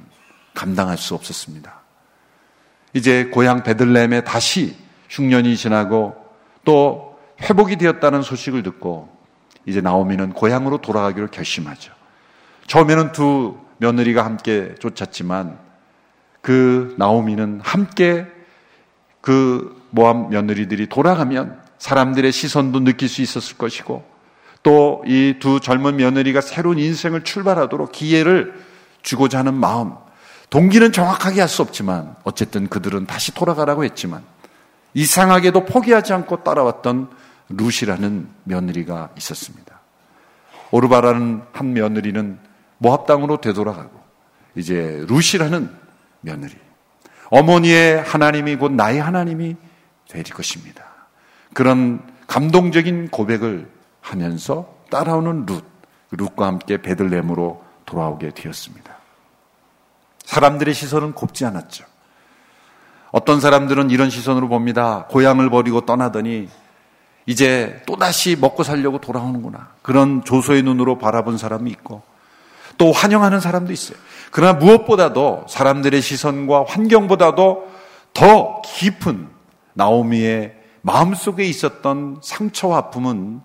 감당할 0.53 0.97
수 0.97 1.15
없었습니다. 1.15 1.79
이제 2.93 3.25
고향 3.25 3.63
베들레헴에 3.63 4.23
다시 4.23 4.75
흉년이 5.09 5.55
지나고 5.57 6.15
또 6.63 7.19
회복이 7.41 7.77
되었다는 7.77 8.21
소식을 8.21 8.63
듣고 8.63 9.15
이제 9.65 9.81
나오미는 9.81 10.33
고향으로 10.33 10.79
돌아가기로 10.79 11.27
결심하죠. 11.27 11.93
처음에는 12.67 13.11
두 13.11 13.57
며느리가 13.77 14.25
함께 14.25 14.75
쫓았지만 14.79 15.57
그 16.41 16.95
나오미는 16.97 17.61
함께 17.63 18.27
그 19.21 19.75
모함 19.91 20.29
며느리들이 20.29 20.87
돌아가면 20.87 21.59
사람들의 21.77 22.31
시선도 22.31 22.81
느낄 22.83 23.09
수 23.09 23.21
있었을 23.21 23.57
것이고 23.57 24.03
또 24.63 25.01
이 25.05 25.39
두 25.39 25.59
젊은 25.59 25.95
며느리가 25.97 26.41
새로운 26.41 26.79
인생을 26.79 27.23
출발하도록 27.23 27.91
기회를 27.91 28.53
주고자 29.01 29.39
하는 29.39 29.53
마음 29.53 29.93
동기는 30.49 30.91
정확하게 30.91 31.39
할 31.41 31.47
수 31.47 31.61
없지만 31.61 32.15
어쨌든 32.23 32.67
그들은 32.67 33.05
다시 33.05 33.33
돌아가라고 33.33 33.83
했지만 33.85 34.23
이상하게도 34.93 35.65
포기하지 35.65 36.13
않고 36.13 36.43
따라왔던 36.43 37.09
루시라는 37.49 38.27
며느리가 38.43 39.09
있었습니다. 39.17 39.79
오르바라는 40.71 41.41
한 41.53 41.73
며느리는 41.73 42.37
모압 42.79 43.05
땅으로 43.07 43.41
되돌아가고 43.41 43.99
이제 44.55 45.03
루시라는 45.07 45.69
며느리 46.21 46.53
어머니의 47.29 48.01
하나님이 48.01 48.55
곧 48.55 48.71
나의 48.71 49.01
하나님이 49.01 49.55
될 50.09 50.23
것입니다. 50.23 50.83
그런 51.53 52.01
감동적인 52.27 53.09
고백을 53.09 53.69
하면서 54.01 54.73
따라오는 54.89 55.45
룻, 55.45 55.63
룻과 56.11 56.47
함께 56.47 56.81
베들렘으로 56.81 57.63
돌아오게 57.85 58.31
되었습니다. 58.31 58.97
사람들의 60.25 60.73
시선은 60.73 61.13
곱지 61.13 61.45
않았죠. 61.45 61.85
어떤 63.11 63.41
사람들은 63.41 63.89
이런 63.89 64.09
시선으로 64.09 64.47
봅니다. 64.47 65.05
고향을 65.09 65.49
버리고 65.49 65.85
떠나더니 65.85 66.47
이제 67.25 67.81
또다시 67.85 68.35
먹고 68.39 68.63
살려고 68.63 68.99
돌아오는구나. 68.99 69.69
그런 69.81 70.23
조소의 70.23 70.63
눈으로 70.63 70.97
바라본 70.97 71.37
사람이 71.37 71.69
있고 71.71 72.03
또 72.77 72.91
환영하는 72.91 73.39
사람도 73.39 73.73
있어요. 73.73 73.97
그러나 74.31 74.53
무엇보다도 74.53 75.45
사람들의 75.49 76.01
시선과 76.01 76.65
환경보다도 76.67 77.71
더 78.13 78.61
깊은 78.63 79.27
나오미의 79.73 80.55
마음속에 80.81 81.43
있었던 81.45 82.19
상처와 82.23 82.77
아픔은 82.77 83.41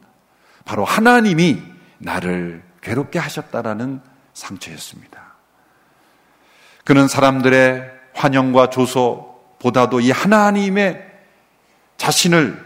바로 0.65 0.85
하나님이 0.85 1.63
나를 1.99 2.63
괴롭게 2.83 3.19
하셨다라는 3.19 4.01
상처였습니다. 4.35 5.35
그는 6.85 7.09
사람들의 7.09 7.91
환영과 8.15 8.71
조소보다도 8.71 10.01
이 10.01 10.11
하나님의 10.11 11.03
자신을 11.97 12.63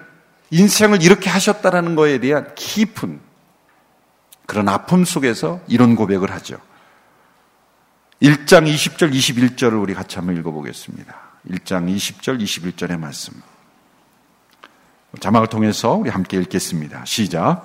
인생을 0.50 1.02
이렇게 1.02 1.30
하셨다라는 1.30 1.94
것에 1.94 2.18
대한 2.18 2.54
깊은 2.54 3.20
그런 4.46 4.68
아픔 4.68 5.04
속에서 5.04 5.60
이런 5.68 5.94
고백을 5.94 6.30
하죠. 6.32 6.58
1장 8.22 8.66
20절, 8.66 9.12
21절을 9.12 9.80
우리 9.80 9.94
같이 9.94 10.16
한번 10.16 10.36
읽어보겠습니다. 10.38 11.14
1장 11.50 11.94
20절, 11.94 12.42
21절의 12.42 12.98
말씀. 12.98 13.34
자막을 15.20 15.46
통해서 15.46 15.92
우리 15.94 16.10
함께 16.10 16.36
읽겠습니다. 16.38 17.04
시작. 17.04 17.62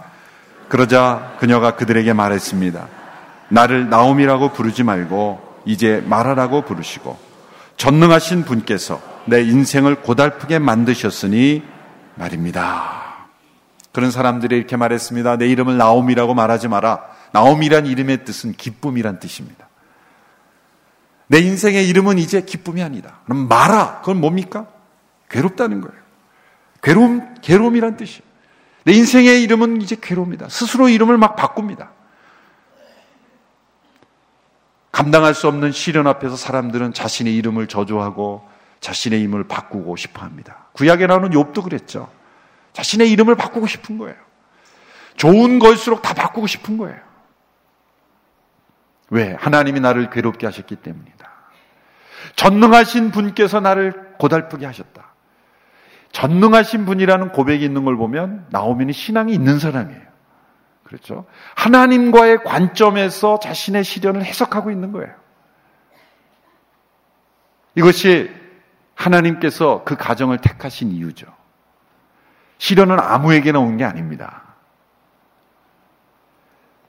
그러자 0.69 1.35
그녀가 1.39 1.75
그들에게 1.75 2.13
말했습니다. 2.13 2.87
나를 3.49 3.89
나옴이라고 3.89 4.53
부르지 4.53 4.83
말고 4.83 5.61
이제 5.65 6.03
말하라고 6.05 6.63
부르시고 6.63 7.17
전능하신 7.77 8.45
분께서 8.45 9.01
내 9.25 9.41
인생을 9.41 10.01
고달프게 10.01 10.59
만드셨으니 10.59 11.63
말입니다. 12.15 13.27
그런 13.91 14.09
사람들이 14.09 14.57
이렇게 14.57 14.77
말했습니다. 14.77 15.37
내 15.37 15.47
이름을 15.47 15.77
나옴이라고 15.77 16.33
말하지 16.33 16.67
마라. 16.67 17.01
나옴이란 17.31 17.85
이름의 17.85 18.25
뜻은 18.25 18.53
기쁨이란 18.53 19.19
뜻입니다. 19.19 19.62
내 21.34 21.39
인생의 21.39 21.89
이름은 21.89 22.19
이제 22.19 22.41
기쁨이 22.41 22.84
아니다. 22.84 23.22
그럼 23.26 23.48
말아. 23.48 24.02
그건 24.02 24.22
뭡니까? 24.22 24.67
괴롭다는 25.32 25.82
거예요. 25.82 25.98
괴로움, 26.84 27.34
괴로움이란 27.41 27.98
뜻이에요. 27.98 28.22
내 28.84 28.93
인생의 28.93 29.41
이름은 29.41 29.82
이제 29.82 29.98
괴로움이다. 30.00 30.50
스스로 30.50 30.89
이름을 30.89 31.17
막 31.17 31.36
바꿉니다. 31.36 31.89
감당할 34.91 35.34
수 35.34 35.48
없는 35.48 35.72
시련 35.72 36.06
앞에서 36.06 36.36
사람들은 36.36 36.93
자신의 36.93 37.36
이름을 37.36 37.67
저주하고 37.67 38.48
자신의 38.80 39.19
이름을 39.22 39.48
바꾸고 39.48 39.96
싶어 39.96 40.22
합니다. 40.22 40.67
구약에 40.74 41.08
나오는 41.08 41.32
욥도 41.32 41.63
그랬죠. 41.63 42.12
자신의 42.74 43.10
이름을 43.10 43.34
바꾸고 43.34 43.65
싶은 43.65 43.98
거예요. 43.98 44.17
좋은 45.17 45.58
걸수록 45.58 46.04
다 46.04 46.13
바꾸고 46.13 46.46
싶은 46.46 46.78
거예요. 46.78 47.00
왜? 49.13 49.36
하나님이 49.39 49.80
나를 49.80 50.10
괴롭게 50.10 50.47
하셨기 50.47 50.78
때문이다. 50.78 51.30
전능하신 52.36 53.12
분께서 53.12 53.60
나를 53.60 54.15
고달프게 54.17 54.65
하셨다. 54.65 55.13
전능하신 56.12 56.86
분이라는 56.86 57.32
고백이 57.32 57.63
있는 57.63 57.86
걸 57.86 57.95
보면 57.95 58.47
나오미는 58.49 58.91
신앙이 58.91 59.32
있는 59.32 59.60
사람이에요. 59.60 60.02
그렇죠? 60.84 61.26
하나님과의 61.56 62.43
관점에서 62.43 63.39
자신의 63.39 63.84
시련을 63.84 64.23
해석하고 64.26 64.71
있는 64.71 64.91
거예요. 64.91 65.13
이것이 67.76 68.32
하나님께서 68.95 69.84
그 69.86 69.95
가정을 69.95 70.39
택하신 70.39 70.91
이유죠. 70.91 71.28
시련은 72.58 72.99
아무에게나 72.99 73.60
온 73.60 73.78
게 73.78 73.84
아닙니다. 73.86 74.52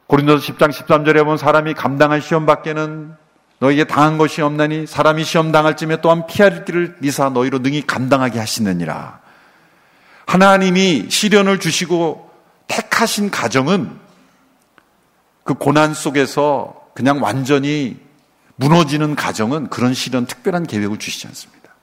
고린도서 0.07 0.53
10장 0.53 0.71
13절에 0.71 1.25
보면 1.25 1.38
사람이 1.38 1.75
감당할 1.75 2.21
시험 2.21 2.47
밖에는 2.47 3.17
너에게 3.59 3.85
당한 3.85 4.19
것이 4.19 4.43
없나니 4.43 4.87
사람이 4.87 5.25
시험 5.25 5.53
당할 5.53 5.77
쯤에 5.77 6.01
또한 6.01 6.27
피할 6.27 6.64
길을 6.64 6.97
미사 6.99 7.31
너희로 7.31 7.61
능히 7.61 7.87
감당하게 7.87 8.38
하시느니라. 8.38 9.21
하나님이 10.27 11.07
시련을 11.09 11.61
주시고 11.61 12.31
택하신 12.67 13.31
가정은 13.31 13.90
그 15.45 15.55
고난 15.55 15.95
속에서 15.95 16.75
그냥 16.95 17.23
완전히 17.23 17.97
무너지는 18.57 19.14
가정은 19.14 19.69
그런 19.69 19.95
시련 19.95 20.27
특별한 20.27 20.67
계획을 20.67 20.99
주시지 20.99 21.27
않습니다. 21.29 21.75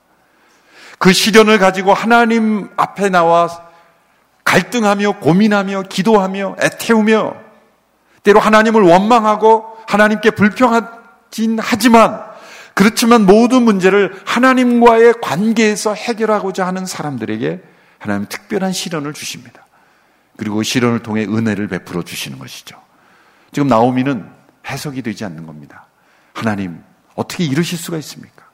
그 0.98 1.12
시련을 1.12 1.58
가지고 1.58 1.94
하나님 1.94 2.68
앞에 2.76 3.08
나와 3.08 3.48
갈등하며 4.44 5.18
고민하며 5.18 5.82
기도하며 5.88 6.56
애태우며 6.60 7.34
때로 8.22 8.40
하나님을 8.40 8.82
원망하고 8.82 9.78
하나님께 9.86 10.30
불평하진 10.30 11.58
하지만 11.60 12.22
그렇지만 12.74 13.26
모든 13.26 13.62
문제를 13.62 14.18
하나님과의 14.24 15.14
관계에서 15.20 15.94
해결하고자 15.94 16.66
하는 16.66 16.86
사람들에게 16.86 17.62
하나님 17.98 18.26
특별한 18.28 18.72
시련을 18.72 19.12
주십니다. 19.12 19.66
그리고 20.36 20.62
시련을 20.62 21.00
통해 21.00 21.24
은혜를 21.24 21.68
베풀어 21.68 22.02
주시는 22.02 22.38
것이죠. 22.38 22.80
지금 23.52 23.68
나오미는 23.68 24.26
해석이 24.66 25.02
되지 25.02 25.24
않는 25.26 25.46
겁니다. 25.46 25.86
하나님, 26.32 26.82
어떻게 27.14 27.44
이러실 27.44 27.78
수가 27.78 27.98
있습니까? 27.98 28.44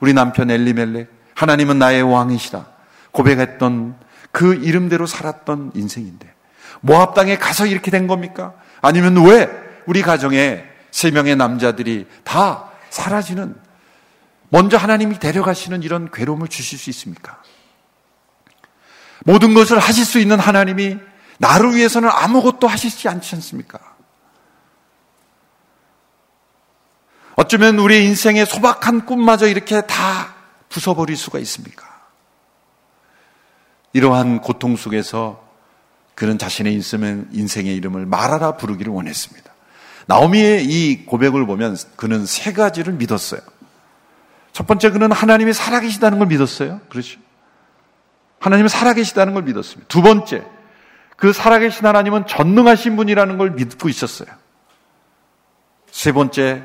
우리 0.00 0.12
남편 0.12 0.50
엘리멜렉, 0.50 1.08
하나님은 1.34 1.78
나의 1.78 2.02
왕이시다. 2.02 2.66
고백했던 3.12 3.96
그 4.30 4.54
이름대로 4.54 5.06
살았던 5.06 5.72
인생인데, 5.74 6.32
모압 6.82 7.14
땅에 7.14 7.38
가서 7.38 7.66
이렇게 7.66 7.90
된 7.90 8.06
겁니까? 8.06 8.52
아니면 8.84 9.24
왜 9.24 9.48
우리 9.86 10.02
가정에 10.02 10.62
세 10.90 11.10
명의 11.10 11.36
남자들이 11.36 12.06
다 12.22 12.70
사라지는, 12.90 13.56
먼저 14.50 14.76
하나님이 14.76 15.18
데려가시는 15.18 15.82
이런 15.82 16.10
괴로움을 16.10 16.48
주실 16.48 16.78
수 16.78 16.90
있습니까? 16.90 17.42
모든 19.24 19.54
것을 19.54 19.78
하실 19.78 20.04
수 20.04 20.18
있는 20.18 20.38
하나님이 20.38 20.98
나를 21.38 21.74
위해서는 21.74 22.10
아무것도 22.10 22.68
하시지 22.68 23.08
않지 23.08 23.34
않습니까? 23.36 23.78
어쩌면 27.36 27.78
우리 27.78 28.04
인생의 28.04 28.44
소박한 28.44 29.06
꿈마저 29.06 29.48
이렇게 29.48 29.80
다 29.80 30.34
부숴버릴 30.68 31.16
수가 31.16 31.38
있습니까? 31.38 32.02
이러한 33.94 34.42
고통 34.42 34.76
속에서 34.76 35.43
그는 36.14 36.38
자신의 36.38 36.74
인생의 36.74 37.76
이름을 37.76 38.06
말하라 38.06 38.56
부르기를 38.56 38.92
원했습니다. 38.92 39.52
나오미의 40.06 40.64
이 40.64 41.06
고백을 41.06 41.46
보면 41.46 41.76
그는 41.96 42.26
세 42.26 42.52
가지를 42.52 42.94
믿었어요. 42.94 43.40
첫 44.52 44.66
번째 44.66 44.90
그는 44.90 45.10
하나님이 45.10 45.52
살아계시다는 45.52 46.18
걸 46.18 46.28
믿었어요. 46.28 46.80
그렇죠? 46.88 47.18
하나님이 48.38 48.68
살아계시다는 48.68 49.34
걸 49.34 49.42
믿었습니다. 49.44 49.88
두 49.88 50.02
번째, 50.02 50.44
그 51.16 51.32
살아계신 51.32 51.86
하나님은 51.86 52.26
전능하신 52.26 52.96
분이라는 52.96 53.38
걸 53.38 53.52
믿고 53.52 53.88
있었어요. 53.88 54.28
세 55.90 56.12
번째, 56.12 56.62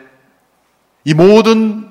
이 1.06 1.14
모든 1.14 1.90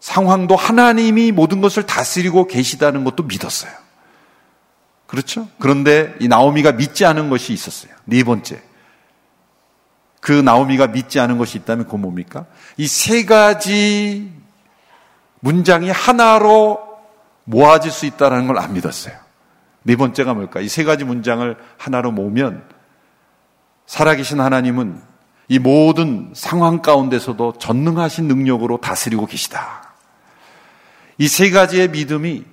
상황도 0.00 0.54
하나님이 0.54 1.32
모든 1.32 1.60
것을 1.60 1.86
다스리고 1.86 2.46
계시다는 2.46 3.04
것도 3.04 3.22
믿었어요. 3.22 3.72
그렇죠? 5.12 5.46
그런데 5.58 6.14
이 6.20 6.26
나오미가 6.28 6.72
믿지 6.72 7.04
않은 7.04 7.28
것이 7.28 7.52
있었어요. 7.52 7.92
네 8.06 8.24
번째. 8.24 8.62
그 10.22 10.32
나오미가 10.32 10.86
믿지 10.86 11.20
않은 11.20 11.36
것이 11.36 11.58
있다면 11.58 11.84
그건 11.84 12.00
뭡니까? 12.00 12.46
이 12.78 12.86
세 12.86 13.26
가지 13.26 14.32
문장이 15.40 15.90
하나로 15.90 16.80
모아질 17.44 17.90
수 17.92 18.06
있다는 18.06 18.46
걸 18.46 18.56
안 18.58 18.72
믿었어요. 18.72 19.14
네 19.82 19.96
번째가 19.96 20.32
뭘까? 20.32 20.60
이 20.60 20.68
세 20.68 20.82
가지 20.82 21.04
문장을 21.04 21.56
하나로 21.76 22.10
모으면 22.12 22.64
살아계신 23.84 24.40
하나님은 24.40 24.98
이 25.48 25.58
모든 25.58 26.30
상황 26.34 26.80
가운데서도 26.80 27.58
전능하신 27.58 28.28
능력으로 28.28 28.78
다스리고 28.80 29.26
계시다. 29.26 29.92
이 31.18 31.28
세 31.28 31.50
가지의 31.50 31.88
믿음이 31.90 32.44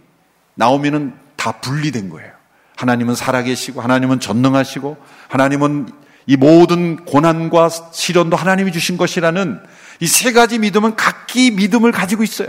나오면은 0.55 1.15
다 1.37 1.53
분리된 1.61 2.09
거예요. 2.09 2.38
하나님은 2.79 3.13
살아계시고 3.13 3.81
하나님은 3.81 4.21
전능하시고 4.21 4.97
하나님은 5.27 5.89
이 6.27 6.37
모든 6.37 7.03
고난과 7.03 7.69
시련도 7.91 8.37
하나님이 8.37 8.71
주신 8.71 8.95
것이라는 8.95 9.59
이 9.99 10.07
세 10.07 10.31
가지 10.31 10.59
믿음은 10.59 10.95
각기 10.95 11.51
믿음을 11.51 11.91
가지고 11.91 12.23
있어요. 12.23 12.47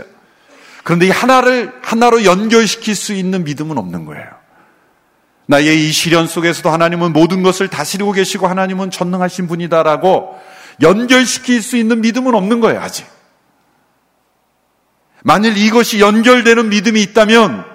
그런데 0.83 1.07
이 1.07 1.09
하나를 1.09 1.73
하나로 1.83 2.23
연결시킬 2.23 2.95
수 2.95 3.13
있는 3.13 3.43
믿음은 3.43 3.77
없는 3.77 4.05
거예요. 4.05 4.25
나의 5.47 5.89
이 5.89 5.91
시련 5.91 6.27
속에서도 6.27 6.69
하나님은 6.69 7.11
모든 7.11 7.43
것을 7.43 7.67
다스리고 7.67 8.13
계시고 8.13 8.47
하나님은 8.47 8.89
전능하신 8.89 9.47
분이다라고 9.47 10.39
연결시킬 10.81 11.61
수 11.61 11.75
있는 11.75 11.99
믿음은 11.99 12.33
없는 12.33 12.61
거예요, 12.61 12.79
아직. 12.79 13.05
만일 15.23 15.57
이것이 15.57 15.99
연결되는 15.99 16.69
믿음이 16.69 17.01
있다면 17.03 17.70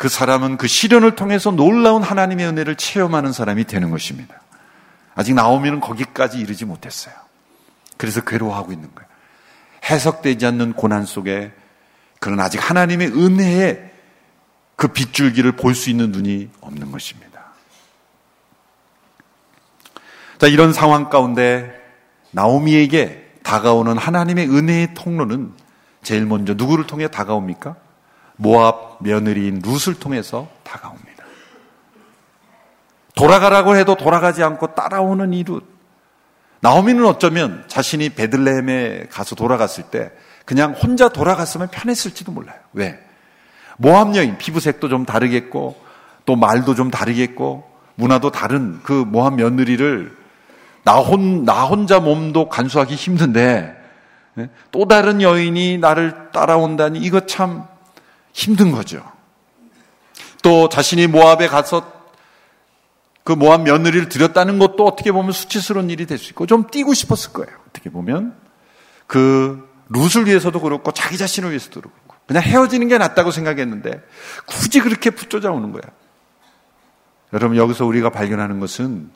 그 0.00 0.08
사람은 0.08 0.56
그 0.56 0.66
시련을 0.66 1.14
통해서 1.14 1.50
놀라운 1.50 2.02
하나님의 2.02 2.46
은혜를 2.46 2.76
체험하는 2.76 3.34
사람이 3.34 3.64
되는 3.64 3.90
것입니다. 3.90 4.40
아직 5.14 5.34
나오미는 5.34 5.80
거기까지 5.80 6.38
이르지 6.38 6.64
못했어요. 6.64 7.14
그래서 7.98 8.22
괴로워하고 8.22 8.72
있는 8.72 8.88
거예요. 8.94 9.06
해석되지 9.84 10.46
않는 10.46 10.72
고난 10.72 11.04
속에 11.04 11.52
그런 12.18 12.40
아직 12.40 12.58
하나님의 12.62 13.08
은혜에 13.08 13.92
그 14.74 14.88
빗줄기를 14.88 15.52
볼 15.52 15.74
수 15.74 15.90
있는 15.90 16.12
눈이 16.12 16.48
없는 16.62 16.92
것입니다. 16.92 17.52
자, 20.38 20.46
이런 20.46 20.72
상황 20.72 21.10
가운데 21.10 21.78
나오미에게 22.30 23.32
다가오는 23.42 23.98
하나님의 23.98 24.48
은혜의 24.48 24.94
통로는 24.94 25.52
제일 26.02 26.24
먼저 26.24 26.54
누구를 26.54 26.86
통해 26.86 27.06
다가옵니까? 27.06 27.76
모압 28.40 28.98
며느리인 29.00 29.60
룻을 29.62 29.98
통해서 29.98 30.48
다가옵니다. 30.64 31.10
돌아가라고 33.14 33.76
해도 33.76 33.96
돌아가지 33.96 34.42
않고 34.42 34.74
따라오는 34.74 35.34
이 35.34 35.44
룻. 35.44 35.62
나오미는 36.60 37.04
어쩌면 37.04 37.64
자신이 37.68 38.10
베들레헴에 38.10 39.08
가서 39.10 39.34
돌아갔을 39.34 39.84
때 39.84 40.10
그냥 40.46 40.72
혼자 40.72 41.10
돌아갔으면 41.10 41.68
편했을지도 41.68 42.32
몰라요. 42.32 42.58
왜? 42.72 42.98
모함 43.76 44.16
여인 44.16 44.38
피부색도 44.38 44.88
좀 44.88 45.04
다르겠고 45.04 45.76
또 46.24 46.36
말도 46.36 46.74
좀 46.74 46.90
다르겠고 46.90 47.70
문화도 47.94 48.30
다른 48.30 48.80
그 48.82 48.92
모함 48.92 49.36
며느리를 49.36 50.16
나, 50.84 50.94
혼, 50.94 51.44
나 51.44 51.64
혼자 51.64 52.00
몸도 52.00 52.48
간수하기 52.48 52.94
힘든데 52.94 53.76
예? 54.38 54.48
또 54.70 54.88
다른 54.88 55.20
여인이 55.20 55.78
나를 55.78 56.30
따라온다니 56.32 56.98
이거 57.00 57.26
참 57.26 57.64
힘든 58.40 58.72
거죠. 58.72 59.04
또 60.42 60.68
자신이 60.70 61.06
모압에 61.06 61.46
가서 61.46 61.92
그 63.22 63.32
모압 63.32 63.62
며느리를 63.62 64.08
들였다는 64.08 64.58
것도 64.58 64.86
어떻게 64.86 65.12
보면 65.12 65.32
수치스러운 65.32 65.90
일이 65.90 66.06
될 66.06 66.16
수 66.16 66.30
있고 66.30 66.46
좀 66.46 66.66
뛰고 66.66 66.94
싶었을 66.94 67.32
거예요. 67.34 67.54
어떻게 67.68 67.90
보면 67.90 68.34
그 69.06 69.68
룻을 69.90 70.26
위해서도 70.26 70.60
그렇고 70.60 70.90
자기 70.92 71.18
자신을 71.18 71.50
위해서도 71.50 71.80
그렇고 71.80 72.14
그냥 72.26 72.42
헤어지는 72.42 72.88
게 72.88 72.96
낫다고 72.96 73.30
생각했는데 73.30 74.02
굳이 74.46 74.80
그렇게 74.80 75.10
붙쫓아오는 75.10 75.72
거야. 75.72 75.82
여러분 77.34 77.58
여기서 77.58 77.84
우리가 77.84 78.08
발견하는 78.10 78.58
것은 78.58 79.10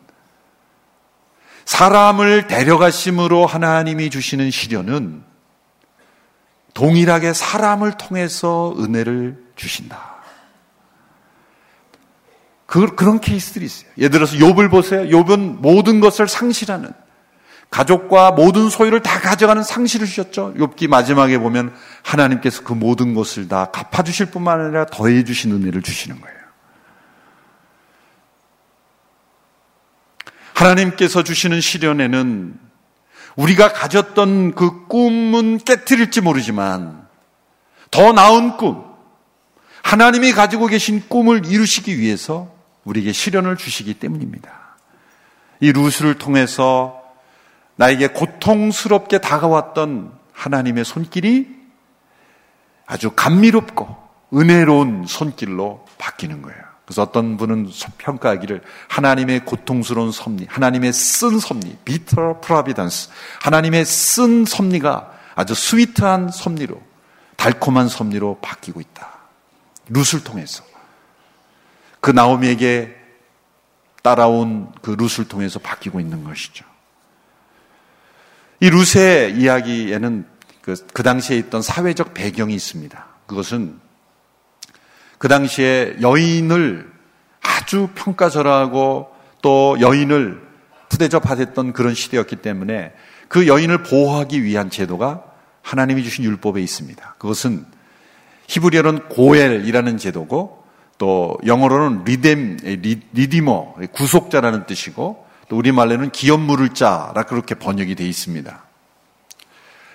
사람을 1.64 2.46
데려가심으로 2.46 3.46
하나님이 3.46 4.10
주시는 4.10 4.50
시련은 4.50 5.24
동일하게 6.74 7.32
사람을 7.32 7.92
통해서 7.92 8.74
은혜를 8.78 9.42
주신다. 9.56 10.14
그, 12.66 12.94
그런 12.96 13.20
케이스들이 13.20 13.64
있어요. 13.64 13.90
예를 13.96 14.10
들어서 14.10 14.36
욥을 14.36 14.70
보세요. 14.70 15.02
욥은 15.02 15.60
모든 15.60 16.00
것을 16.00 16.26
상실하는 16.26 16.90
가족과 17.70 18.32
모든 18.32 18.68
소유를 18.68 19.02
다 19.02 19.20
가져가는 19.20 19.62
상실을 19.62 20.06
주셨죠. 20.06 20.54
욥기 20.56 20.88
마지막에 20.88 21.38
보면 21.38 21.74
하나님께서 22.02 22.62
그 22.62 22.72
모든 22.72 23.14
것을 23.14 23.48
다 23.48 23.70
갚아 23.70 24.02
주실 24.02 24.26
뿐만 24.26 24.60
아니라 24.60 24.86
더해 24.86 25.24
주신 25.24 25.52
은혜를 25.52 25.82
주시는 25.82 26.20
거예요. 26.20 26.34
하나님께서 30.54 31.22
주시는 31.22 31.60
시련에는 31.60 32.58
우리가 33.36 33.72
가졌던 33.72 34.54
그 34.54 34.86
꿈은 34.86 35.58
깨뜨릴지 35.58 36.20
모르지만 36.20 37.06
더 37.90 38.12
나은 38.12 38.56
꿈, 38.56 38.84
하나님이 39.82 40.32
가지고 40.32 40.66
계신 40.66 41.02
꿈을 41.08 41.46
이루시기 41.46 41.98
위해서 41.98 42.52
우리에게 42.84 43.12
시련을 43.12 43.56
주시기 43.56 43.94
때문입니다. 43.94 44.50
이 45.60 45.72
루스를 45.72 46.18
통해서 46.18 47.02
나에게 47.76 48.08
고통스럽게 48.08 49.18
다가왔던 49.18 50.12
하나님의 50.32 50.84
손길이 50.84 51.48
아주 52.86 53.10
감미롭고 53.10 53.96
은혜로운 54.34 55.06
손길로 55.06 55.86
바뀌는 55.98 56.42
거예요. 56.42 56.73
그래서 56.84 57.02
어떤 57.02 57.36
분은 57.36 57.70
평가하기를 57.98 58.62
하나님의 58.88 59.44
고통스러운 59.44 60.12
섭리, 60.12 60.46
하나님의 60.48 60.92
쓴 60.92 61.38
섭리, 61.38 61.76
bitter 61.84 62.40
providence, 62.40 63.10
하나님의 63.40 63.84
쓴 63.86 64.44
섭리가 64.44 65.12
아주 65.34 65.54
스위트한 65.54 66.30
섭리로, 66.30 66.80
달콤한 67.36 67.88
섭리로 67.88 68.38
바뀌고 68.42 68.80
있다. 68.80 69.14
룻을 69.88 70.22
통해서. 70.24 70.62
그 72.00 72.10
나오미에게 72.10 72.94
따라온 74.02 74.70
그 74.82 74.90
룻을 74.90 75.26
통해서 75.26 75.58
바뀌고 75.58 76.00
있는 76.00 76.22
것이죠. 76.24 76.66
이 78.60 78.68
룻의 78.68 79.38
이야기에는 79.38 80.26
그, 80.60 80.74
그 80.92 81.02
당시에 81.02 81.38
있던 81.38 81.62
사회적 81.62 82.12
배경이 82.12 82.54
있습니다. 82.54 83.06
그것은 83.26 83.80
그 85.24 85.28
당시에 85.28 85.96
여인을 86.02 86.86
아주 87.40 87.88
평가절하고 87.94 89.08
또 89.40 89.74
여인을 89.80 90.38
푸대접하던 90.90 91.72
그런 91.72 91.94
시대였기 91.94 92.36
때문에 92.36 92.92
그 93.28 93.48
여인을 93.48 93.84
보호하기 93.84 94.44
위한 94.44 94.68
제도가 94.68 95.24
하나님이 95.62 96.04
주신 96.04 96.26
율법에 96.26 96.60
있습니다. 96.60 97.14
그것은 97.16 97.64
히브리어는 98.48 99.08
고엘이라는 99.08 99.96
제도고 99.96 100.62
또 100.98 101.38
영어로는 101.46 102.04
리뎀, 102.04 102.58
리디머, 103.14 103.76
구속자라는 103.94 104.66
뜻이고 104.66 105.24
또 105.48 105.56
우리말로는 105.56 106.10
기업 106.10 106.38
물을 106.40 106.74
자라 106.74 107.22
그렇게 107.22 107.54
번역이 107.54 107.94
되어 107.94 108.06
있습니다. 108.06 108.62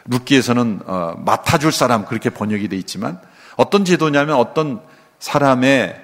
룻기에서는 0.05 0.79
어, 0.87 1.13
맡아줄 1.23 1.71
사람 1.71 2.05
그렇게 2.05 2.31
번역이 2.31 2.67
되어 2.67 2.79
있지만 2.79 3.19
어떤 3.57 3.85
제도냐면 3.85 4.35
어떤 4.37 4.88
사람의 5.19 6.01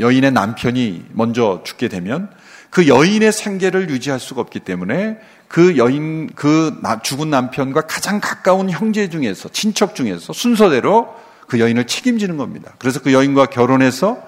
여인의 0.00 0.32
남편이 0.32 1.06
먼저 1.12 1.62
죽게 1.64 1.88
되면 1.88 2.30
그 2.70 2.86
여인의 2.86 3.32
생계를 3.32 3.90
유지할 3.90 4.20
수가 4.20 4.40
없기 4.40 4.60
때문에 4.60 5.18
그 5.48 5.78
여인, 5.78 6.28
그 6.34 6.80
죽은 7.02 7.30
남편과 7.30 7.82
가장 7.82 8.20
가까운 8.20 8.68
형제 8.68 9.08
중에서, 9.08 9.48
친척 9.48 9.94
중에서 9.94 10.32
순서대로 10.32 11.14
그 11.46 11.58
여인을 11.58 11.86
책임지는 11.86 12.36
겁니다. 12.36 12.74
그래서 12.78 13.00
그 13.00 13.12
여인과 13.12 13.46
결혼해서 13.46 14.22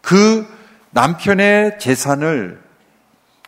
그 0.00 0.46
남편의 0.90 1.78
재산을 1.80 2.60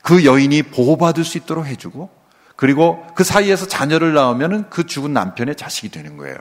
그 0.02 0.24
여인이 0.24 0.64
보호받을 0.64 1.24
수 1.24 1.38
있도록 1.38 1.66
해주고 1.66 2.10
그리고 2.56 3.06
그 3.14 3.24
사이에서 3.24 3.66
자녀를 3.66 4.14
낳으면 4.14 4.68
그 4.70 4.86
죽은 4.86 5.12
남편의 5.12 5.56
자식이 5.56 5.90
되는 5.90 6.16
거예요. 6.16 6.36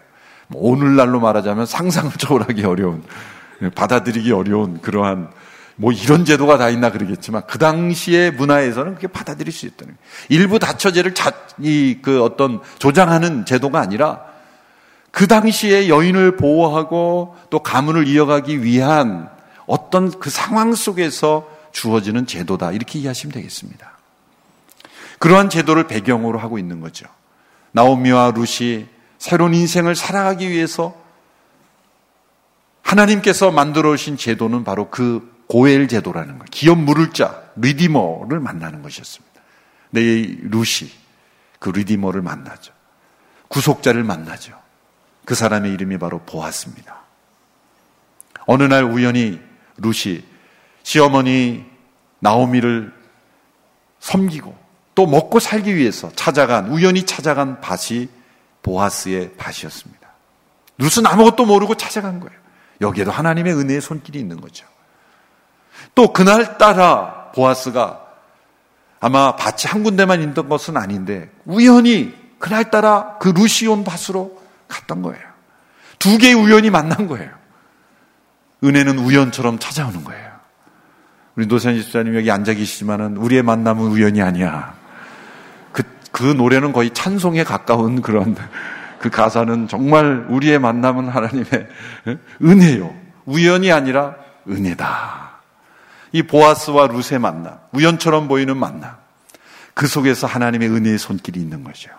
뭐 0.47 0.71
오늘날로 0.71 1.19
말하자면 1.19 1.65
상상을 1.65 2.11
초월하기 2.13 2.63
어려운 2.65 3.03
받아들이기 3.75 4.31
어려운 4.31 4.81
그러한 4.81 5.29
뭐 5.75 5.91
이런 5.91 6.23
제도가 6.25 6.57
다 6.57 6.69
있나 6.69 6.91
그러겠지만 6.91 7.43
그 7.47 7.57
당시의 7.57 8.31
문화에서는 8.31 8.95
그게 8.95 9.07
받아들일 9.07 9.51
수 9.51 9.65
있다는 9.65 9.95
거예요. 9.95 10.07
일부 10.29 10.59
다처제를 10.59 11.13
자, 11.13 11.31
이, 11.59 11.99
그 12.01 12.23
어떤 12.23 12.61
조장하는 12.77 13.45
제도가 13.45 13.79
아니라 13.79 14.21
그 15.11 15.27
당시에 15.27 15.89
여인을 15.89 16.37
보호하고 16.37 17.37
또 17.49 17.59
가문을 17.59 18.07
이어가기 18.07 18.63
위한 18.63 19.29
어떤 19.65 20.11
그 20.19 20.29
상황 20.29 20.73
속에서 20.73 21.49
주어지는 21.71 22.27
제도다. 22.27 22.71
이렇게 22.71 22.99
이해하시면 22.99 23.33
되겠습니다. 23.33 23.97
그러한 25.19 25.49
제도를 25.49 25.87
배경으로 25.87 26.39
하고 26.39 26.57
있는 26.57 26.81
거죠. 26.81 27.05
나오미와 27.71 28.33
룻이 28.35 28.87
새로운 29.17 29.53
인생을 29.53 29.95
살아가기 29.95 30.49
위해서 30.49 30.95
하나님께서 32.83 33.51
만들어 33.51 33.91
오신 33.91 34.17
제도는 34.17 34.63
바로 34.63 34.89
그 34.89 35.33
고엘 35.47 35.87
제도라는 35.87 36.39
거. 36.39 36.45
기업 36.51 36.77
물을 36.77 37.11
자, 37.11 37.43
리디머를 37.55 38.39
만나는 38.39 38.81
것이었습니다. 38.83 39.41
내 39.91 40.01
룻이 40.01 40.91
그 41.59 41.69
리디머를 41.69 42.21
만나죠. 42.21 42.73
구속자를 43.47 44.03
만나죠. 44.03 44.59
그 45.25 45.35
사람의 45.35 45.71
이름이 45.73 45.97
바로 45.97 46.19
보았습니다. 46.19 47.03
어느 48.45 48.63
날 48.63 48.83
우연히 48.83 49.39
룻이 49.77 50.23
시어머니 50.83 51.65
나오미를 52.19 52.93
섬기고 53.99 54.57
또 54.95 55.07
먹고 55.07 55.39
살기 55.39 55.75
위해서 55.75 56.11
찾아간 56.15 56.67
우연히 56.67 57.05
찾아간 57.05 57.61
밭이 57.61 58.09
보아스의 58.61 59.33
밭이었습니다. 59.37 60.09
룻은 60.77 61.05
아무것도 61.05 61.45
모르고 61.45 61.75
찾아간 61.75 62.19
거예요. 62.19 62.42
여기에도 62.81 63.11
하나님의 63.11 63.53
은혜의 63.53 63.81
손길이 63.81 64.19
있는 64.19 64.41
거죠. 64.41 64.65
또 65.95 66.13
그날 66.13 66.57
따라 66.57 67.31
보아스가 67.35 68.01
아마 68.99 69.35
밭이 69.35 69.63
한 69.67 69.83
군데만 69.83 70.21
있던 70.21 70.47
것은 70.47 70.77
아닌데 70.77 71.29
우연히 71.45 72.13
그날 72.39 72.71
따라 72.71 73.17
그 73.19 73.29
루시온 73.29 73.83
밭으로 73.83 74.41
갔던 74.67 75.01
거예요. 75.01 75.23
두 75.99 76.17
개의 76.17 76.33
우연이 76.33 76.69
만난 76.69 77.07
거예요. 77.07 77.29
은혜는 78.63 78.99
우연처럼 78.99 79.59
찾아오는 79.59 80.03
거예요. 80.03 80.31
우리 81.35 81.47
노선 81.47 81.75
집사님 81.75 82.15
여기 82.15 82.29
앉아 82.31 82.53
계시지만은 82.53 83.17
우리의 83.17 83.43
만남은 83.43 83.83
우연이 83.87 84.21
아니야. 84.21 84.75
그, 85.71 85.83
그 86.11 86.23
노래는 86.23 86.71
거의 86.73 86.91
찬송에 86.91 87.43
가까운 87.43 88.01
그런 88.01 88.35
그 89.03 89.09
가사는 89.09 89.67
정말 89.67 90.25
우리의 90.29 90.59
만남은 90.59 91.09
하나님의 91.09 91.67
은혜요. 92.41 92.95
우연이 93.25 93.69
아니라 93.69 94.15
은혜다. 94.47 95.41
이 96.13 96.23
보아스와 96.23 96.87
룻의 96.87 97.19
만남, 97.19 97.59
우연처럼 97.73 98.29
보이는 98.29 98.55
만남. 98.55 98.95
그 99.73 99.87
속에서 99.87 100.25
하나님의 100.25 100.69
은혜의 100.69 100.97
손길이 100.97 101.41
있는 101.41 101.65
거죠. 101.65 101.91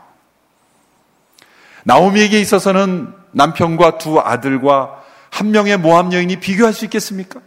나오미에게 1.83 2.41
있어서는 2.41 3.13
남편과 3.33 3.99
두 3.99 4.19
아들과 4.19 5.03
한 5.29 5.51
명의 5.51 5.77
모함 5.77 6.11
여인이 6.11 6.41
비교할 6.41 6.73
수 6.73 6.87
있겠습니까? 6.87 7.41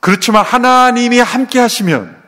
그렇지만 0.00 0.46
하나님이 0.46 1.18
함께 1.18 1.58
하시면 1.58 2.19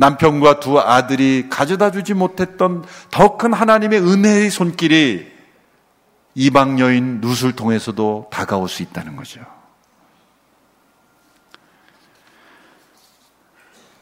남편과 0.00 0.60
두 0.60 0.80
아들이 0.80 1.48
가져다 1.50 1.90
주지 1.90 2.14
못했던 2.14 2.82
더 3.10 3.36
큰 3.36 3.52
하나님의 3.52 4.00
은혜의 4.00 4.50
손길이 4.50 5.30
이방 6.34 6.80
여인 6.80 7.20
룻을 7.20 7.52
통해서도 7.54 8.28
다가올 8.30 8.68
수 8.70 8.82
있다는 8.82 9.14
거죠. 9.14 9.40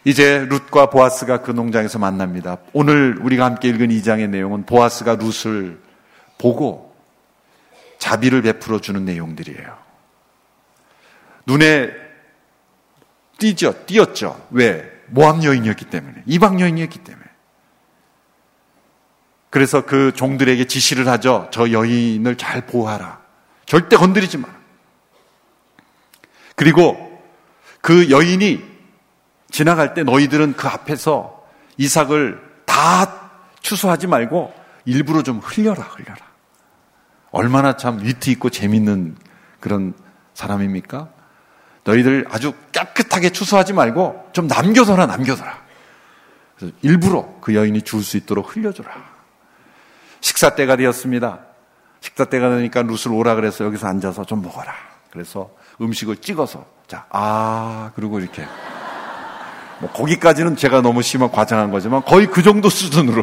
이제 0.05 0.47
룻과 0.49 0.91
보아스가 0.91 1.43
그 1.43 1.51
농장에서 1.51 1.99
만납니다. 1.99 2.59
오늘 2.73 3.19
우리가 3.21 3.45
함께 3.45 3.69
읽은 3.69 3.91
이 3.91 4.01
장의 4.01 4.29
내용은 4.29 4.67
보아스가 4.67 5.17
룻을 5.17 5.81
보고 6.39 6.95
자비를 7.99 8.43
베풀어 8.43 8.81
주는 8.81 9.05
내용들이에요. 9.05 9.77
눈에 11.47 11.91
띄죠, 13.39 13.85
띄었죠. 13.87 14.47
왜? 14.51 14.98
모함 15.11 15.43
여인이었기 15.43 15.87
때문에, 15.87 16.23
이방 16.27 16.61
여인이었기 16.61 17.01
때문에. 17.01 17.25
그래서 19.51 19.85
그 19.87 20.13
종들에게 20.15 20.67
지시를 20.67 21.09
하죠. 21.09 21.49
저 21.51 21.71
여인을 21.71 22.37
잘 22.37 22.67
보호하라. 22.67 23.21
절대 23.67 23.97
건드리지 23.97 24.39
마. 24.39 24.49
그리고 26.55 27.23
그 27.81 28.11
여인이 28.11 28.63
지나갈 29.51 29.95
때 29.95 30.03
너희들은 30.03 30.55
그 30.55 30.69
앞에서 30.69 31.47
이삭을 31.79 32.43
다 32.67 33.31
추수하지 33.61 34.07
말고 34.07 34.53
일부러 34.85 35.23
좀 35.23 35.39
흘려라, 35.39 35.83
흘려라. 35.85 36.27
얼마나 37.31 37.77
참 37.77 38.01
위트 38.03 38.31
있고 38.31 38.51
재밌는 38.51 39.17
그런 39.61 39.95
사람입니까? 40.35 41.09
너희들 41.89 42.27
아주 42.31 42.53
깨끗하게 42.73 43.31
추수하지 43.31 43.73
말고 43.73 44.29
좀 44.33 44.47
남겨둬라, 44.47 45.07
남겨둬라. 45.07 45.59
그래서 46.59 46.75
일부러 46.83 47.35
그 47.41 47.55
여인이 47.55 47.81
줄 47.83 48.03
수 48.03 48.17
있도록 48.19 48.55
흘려줘라. 48.55 48.91
식사 50.21 50.51
때가 50.51 50.77
되었습니다. 50.77 51.41
식사 52.01 52.27
때가 52.27 52.51
되니까 52.51 52.83
룻을 52.83 53.13
오라 53.13 53.35
그래서 53.37 53.65
여기서 53.65 53.87
앉아서 53.87 54.25
좀 54.25 54.43
먹어라. 54.43 54.73
그래서 55.11 55.51
음식을 55.81 56.19
찍어서 56.19 56.67
자, 56.87 57.07
아, 57.11 57.91
그리고 57.95 58.21
이렇게 58.21 58.45
뭐 59.81 59.91
거기까지는 59.93 60.57
제가 60.57 60.83
너무 60.83 61.03
심한 61.03 61.31
과장한 61.31 61.71
거지만 61.71 62.03
거의 62.05 62.27
그 62.27 62.43
정도 62.43 62.69
수준으로 62.69 63.23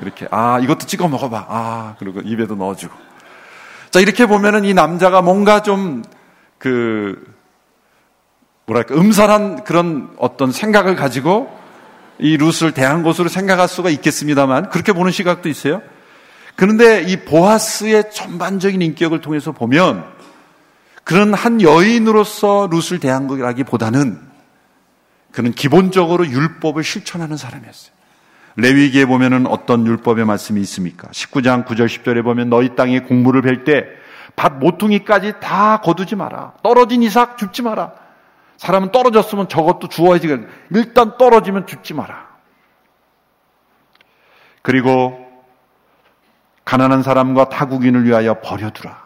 이렇게 0.00 0.26
아 0.30 0.58
이것도 0.60 0.86
찍어 0.86 1.08
먹어 1.08 1.28
봐 1.28 1.46
아 1.48 1.96
그리고 1.98 2.20
입에도 2.20 2.54
넣어 2.54 2.76
주고 2.76 2.94
자 3.90 4.00
이렇게 4.00 4.26
보면은 4.26 4.64
이 4.64 4.72
남자가 4.72 5.20
뭔가 5.20 5.60
좀 5.62 6.02
그 6.62 7.31
뭐랄까 8.66 8.94
음살한 8.94 9.64
그런 9.64 10.10
어떤 10.18 10.52
생각을 10.52 10.96
가지고 10.96 11.56
이 12.18 12.36
룻을 12.36 12.72
대한 12.72 13.02
것으로 13.02 13.28
생각할 13.28 13.68
수가 13.68 13.90
있겠습니다만 13.90 14.70
그렇게 14.70 14.92
보는 14.92 15.10
시각도 15.10 15.48
있어요. 15.48 15.82
그런데 16.54 17.02
이 17.02 17.16
보아스의 17.24 18.12
전반적인 18.12 18.80
인격을 18.82 19.20
통해서 19.20 19.52
보면 19.52 20.04
그런 21.04 21.34
한 21.34 21.60
여인으로서 21.60 22.68
룻을 22.70 23.00
대한 23.00 23.26
거라기보다는 23.26 24.20
그는 25.32 25.52
기본적으로 25.52 26.26
율법을 26.26 26.84
실천하는 26.84 27.36
사람이었어요. 27.36 27.92
레위기에 28.56 29.06
보면은 29.06 29.46
어떤 29.46 29.86
율법의 29.86 30.26
말씀이 30.26 30.60
있습니까? 30.60 31.08
19장 31.08 31.64
9절 31.64 31.86
10절에 31.86 32.22
보면 32.22 32.50
너희 32.50 32.76
땅에 32.76 33.00
곡물을 33.00 33.42
밭 34.36 34.58
모퉁이까지 34.58 35.34
다 35.40 35.78
거두지 35.78 36.16
마라. 36.16 36.52
떨어진 36.62 37.02
이삭 37.02 37.38
줍지 37.38 37.62
마라. 37.62 38.01
사람은 38.62 38.92
떨어졌으면 38.92 39.48
저것도 39.48 39.88
주어야지. 39.88 40.28
일단 40.70 41.18
떨어지면 41.18 41.66
줍지 41.66 41.94
마라. 41.94 42.28
그리고 44.62 45.18
가난한 46.64 47.02
사람과 47.02 47.48
타국인을 47.48 48.04
위하여 48.04 48.40
버려두라. 48.40 49.02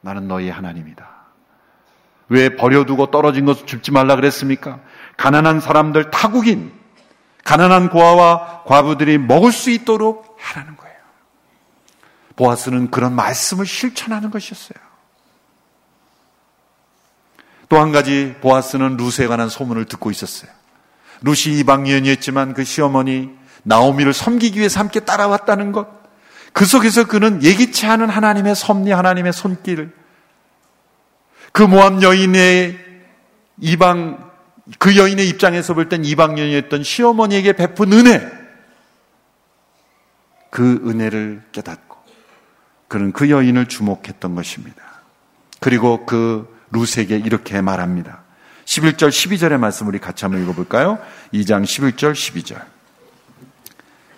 나는 0.00 0.26
너희 0.26 0.48
하나님이다. 0.48 1.06
왜 2.30 2.56
버려두고 2.56 3.10
떨어진 3.10 3.44
것을 3.44 3.66
줍지 3.66 3.92
말라 3.92 4.16
그랬습니까? 4.16 4.80
가난한 5.18 5.60
사람들, 5.60 6.10
타국인, 6.10 6.72
가난한 7.44 7.90
고아와 7.90 8.62
과부들이 8.64 9.18
먹을 9.18 9.52
수 9.52 9.68
있도록 9.68 10.34
하라는 10.40 10.78
거예요. 10.78 10.96
보아스는 12.36 12.90
그런 12.90 13.12
말씀을 13.12 13.66
실천하는 13.66 14.30
것이었어요. 14.30 14.87
또 17.68 17.78
한 17.80 17.92
가지 17.92 18.34
보아스는 18.40 18.96
루스에 18.96 19.26
관한 19.26 19.48
소문을 19.48 19.84
듣고 19.84 20.10
있었어요. 20.10 20.50
루시 21.20 21.52
이방인이었지만 21.58 22.54
그 22.54 22.64
시어머니 22.64 23.30
나오미를 23.62 24.12
섬기기 24.12 24.58
위해서 24.58 24.80
함께 24.80 25.00
따라왔다는 25.00 25.72
것. 25.72 25.86
그 26.52 26.64
속에서 26.64 27.06
그는 27.06 27.42
예기치 27.42 27.86
않은 27.86 28.08
하나님의 28.08 28.54
섭리, 28.56 28.90
하나님의 28.90 29.32
손길, 29.32 29.92
그 31.52 31.62
모함 31.62 32.02
여인의 32.02 32.78
이방 33.60 34.28
그 34.78 34.96
여인의 34.96 35.28
입장에서 35.28 35.74
볼 35.74 35.88
땐 35.88 36.04
이방 36.04 36.38
여인이었던 36.38 36.82
시어머니에게 36.82 37.52
베푼 37.54 37.92
은혜, 37.92 38.26
그 40.50 40.82
은혜를 40.86 41.42
깨닫고 41.52 41.96
그는 42.86 43.12
그 43.12 43.28
여인을 43.28 43.66
주목했던 43.66 44.34
것입니다. 44.34 44.82
그리고 45.60 46.06
그 46.06 46.57
루스에게 46.70 47.16
이렇게 47.16 47.60
말합니다. 47.60 48.20
11절, 48.64 49.08
12절의 49.08 49.58
말씀 49.58 49.88
우리 49.88 49.98
같이 49.98 50.24
한번 50.24 50.42
읽어볼까요? 50.42 50.98
2장 51.32 51.64
11절, 51.64 52.12
12절. 52.12 52.60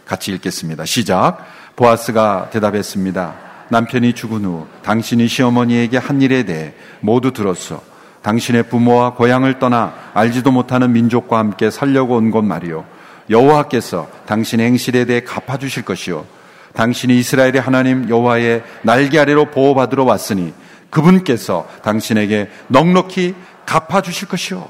같이 0.05 0.33
읽겠습니다. 0.33 0.85
시작. 0.85 1.47
보아스가 1.77 2.51
대답했습니다. 2.51 3.35
남편이 3.69 4.15
죽은 4.15 4.45
후 4.45 4.67
당신이 4.83 5.29
시어머니에게 5.29 5.99
한 5.99 6.21
일에 6.21 6.43
대해 6.43 6.75
모두 7.01 7.33
들었어. 7.33 7.83
당신의 8.23 8.65
부모와 8.65 9.15
고향을 9.15 9.61
떠나 9.61 9.95
알지도 10.13 10.51
못하는 10.51 10.93
민족과 10.93 11.39
함께 11.39 11.71
살려고 11.71 12.17
온 12.17 12.33
것 12.33 12.43
말이요. 12.43 12.85
여호와께서 13.31 14.09
당신의 14.27 14.67
행실에 14.67 15.05
대해 15.05 15.21
갚아주실 15.21 15.85
것이요. 15.85 16.27
당신이 16.75 17.17
이스라엘의 17.19 17.61
하나님 17.61 18.09
여호와의 18.09 18.65
날개 18.83 19.19
아래로 19.21 19.47
보호받으러 19.53 20.05
왔으니 20.05 20.53
그분께서 20.91 21.69
당신에게 21.83 22.51
넉넉히 22.69 23.35
갚아주실 23.67 24.29
것이요. 24.29 24.69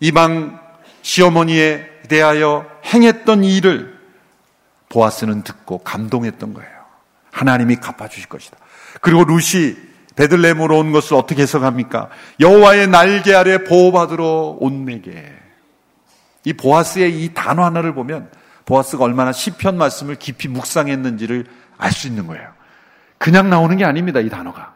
이방 0.00 0.60
시어머니에 1.02 1.86
대하여 2.08 2.66
행했던 2.84 3.44
일을 3.44 3.98
보아스는 4.88 5.42
듣고 5.42 5.78
감동했던 5.78 6.54
거예요. 6.54 6.70
하나님이 7.30 7.76
갚아주실 7.76 8.28
것이다. 8.28 8.56
그리고 9.00 9.24
루시 9.24 9.76
베들레헴으로 10.16 10.78
온 10.78 10.90
것을 10.92 11.14
어떻게 11.16 11.42
해석합니까? 11.42 12.08
여호와의 12.40 12.88
날개 12.88 13.34
아래 13.34 13.62
보호받으러 13.62 14.56
온 14.58 14.84
내게. 14.84 15.32
이 16.44 16.52
보아스의 16.52 17.22
이 17.22 17.34
단어 17.34 17.64
하나를 17.64 17.94
보면 17.94 18.30
보아스가 18.64 19.04
얼마나 19.04 19.32
시편 19.32 19.78
말씀을 19.78 20.16
깊이 20.16 20.48
묵상했는지를 20.48 21.46
알 21.76 21.92
수 21.92 22.08
있는 22.08 22.26
거예요. 22.26 22.48
그냥 23.18 23.48
나오는 23.50 23.76
게 23.76 23.84
아닙니다. 23.84 24.20
이 24.20 24.28
단어가. 24.28 24.74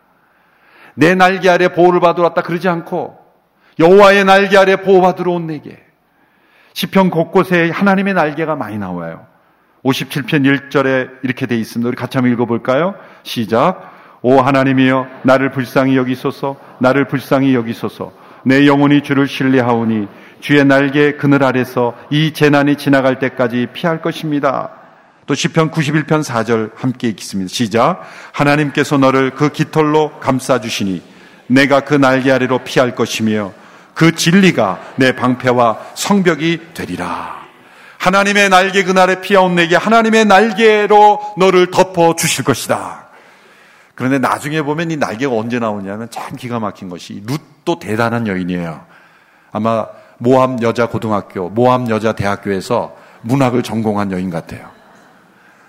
내 0.95 1.15
날개 1.15 1.49
아래 1.49 1.69
보호를 1.69 2.01
받으러 2.01 2.25
왔다 2.25 2.43
그러지 2.43 2.69
않고 2.69 3.19
여호와의 3.79 4.25
날개 4.25 4.57
아래 4.57 4.77
보호받으러 4.77 5.33
온 5.33 5.47
내게. 5.47 5.79
시편 6.75 7.11
곳곳에 7.11 7.71
하나님의 7.71 8.15
날개가 8.15 8.57
많이 8.57 8.79
나와요. 8.79 9.27
57편 9.85 10.71
1절에 10.71 11.11
이렇게 11.23 11.47
돼 11.47 11.57
있습니다. 11.57 11.89
우리 11.89 11.97
같이 11.97 12.17
한번 12.17 12.33
읽어볼까요? 12.33 12.95
시작. 13.23 13.91
오 14.23 14.41
하나님이여 14.41 15.07
나를 15.23 15.51
불쌍히 15.51 15.97
여기소서 15.97 16.57
나를 16.79 17.09
불쌍히 17.09 17.55
여기소서 17.55 18.13
내 18.45 18.67
영혼이 18.67 19.03
주를 19.03 19.27
신뢰하오니 19.27 20.07
주의 20.41 20.65
날개 20.65 21.17
그늘 21.17 21.43
아래서 21.43 21.95
이 22.11 22.33
재난이 22.33 22.77
지나갈 22.77 23.19
때까지 23.19 23.69
피할 23.73 24.01
것입니다. 24.01 24.71
또 25.27 25.35
시편 25.35 25.71
91편 25.71 26.25
4절 26.25 26.73
함께 26.75 27.09
읽겠습니다. 27.09 27.49
시작. 27.49 28.03
하나님께서 28.33 28.99
너를 28.99 29.31
그 29.31 29.51
깃털로 29.51 30.19
감싸 30.21 30.61
주시니 30.61 31.03
내가 31.47 31.81
그 31.81 31.95
날개 31.95 32.31
아래로 32.33 32.59
피할 32.65 32.95
것이며 32.95 33.53
그 33.95 34.15
진리가 34.15 34.81
내 34.97 35.15
방패와 35.15 35.79
성벽이 35.95 36.75
되리라. 36.75 37.43
하나님의 37.99 38.49
날개 38.49 38.83
그날에 38.83 39.21
피어온 39.21 39.55
내게 39.55 39.77
하나님의 39.77 40.25
날개로 40.25 41.21
너를 41.39 41.71
덮어 41.71 42.17
주실 42.17 42.45
것이다. 42.45 43.07
그런데 43.95 44.19
나중에 44.19 44.63
보면 44.63 44.91
이 44.91 44.97
날개가 44.97 45.33
언제 45.33 45.61
나오냐면 45.61 46.11
참 46.11 46.35
기가 46.35 46.59
막힌 46.59 46.89
것이 46.89 47.23
룻도 47.25 47.79
대단한 47.79 48.27
여인이에요. 48.27 48.85
아마 49.53 49.87
모함 50.19 50.61
여자 50.63 50.87
고등학교, 50.87 51.49
모함 51.49 51.89
여자 51.91 52.13
대학교에서 52.13 52.97
문학을 53.21 53.63
전공한 53.63 54.11
여인 54.11 54.31
같아요. 54.31 54.72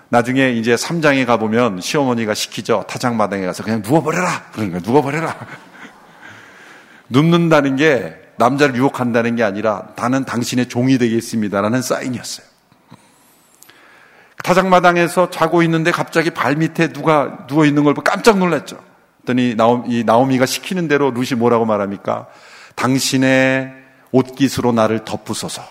나중에 0.08 0.50
이제 0.50 0.74
3장에 0.74 1.26
가보면 1.26 1.80
시어머니가 1.80 2.34
시키죠. 2.34 2.84
타작마당에 2.88 3.46
가서 3.46 3.62
그냥 3.62 3.82
누워버려라! 3.84 4.50
그러니까 4.52 4.80
누워버려라! 4.80 5.34
눕는다는 7.10 7.76
게 7.76 8.16
남자를 8.36 8.76
유혹한다는 8.76 9.36
게 9.36 9.42
아니라 9.42 9.88
나는 9.96 10.24
당신의 10.24 10.68
종이 10.68 10.98
되겠습니다라는 10.98 11.82
사인이었어요. 11.82 12.46
타작마당에서 14.42 15.30
자고 15.30 15.62
있는데 15.62 15.90
갑자기 15.90 16.30
발 16.30 16.56
밑에 16.56 16.92
누가 16.92 17.46
누워 17.46 17.64
있는 17.64 17.82
걸 17.82 17.94
보고 17.94 18.04
깜짝 18.04 18.38
놀랐죠. 18.38 18.78
그랬더니 19.24 19.54
나오미, 19.54 20.04
나오미가 20.04 20.46
시키는 20.46 20.86
대로 20.86 21.10
루시 21.10 21.34
뭐라고 21.34 21.64
말합니까? 21.64 22.28
당신의 22.74 23.72
옷깃으로 24.12 24.72
나를 24.72 25.04
덮으소서. 25.04 25.62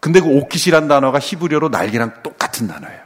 근데 0.00 0.20
그 0.20 0.28
옷깃이란 0.28 0.88
단어가 0.88 1.18
히브리어로 1.18 1.68
날개랑 1.68 2.22
똑같은 2.22 2.66
단어예요. 2.66 3.05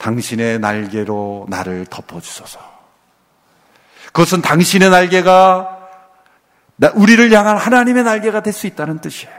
당신의 0.00 0.58
날개로 0.58 1.46
나를 1.48 1.86
덮어주소서. 1.86 2.58
그것은 4.06 4.40
당신의 4.42 4.90
날개가 4.90 5.78
우리를 6.94 7.30
향한 7.32 7.58
하나님의 7.58 8.04
날개가 8.04 8.42
될 8.42 8.52
수 8.52 8.66
있다는 8.66 9.00
뜻이에요. 9.00 9.34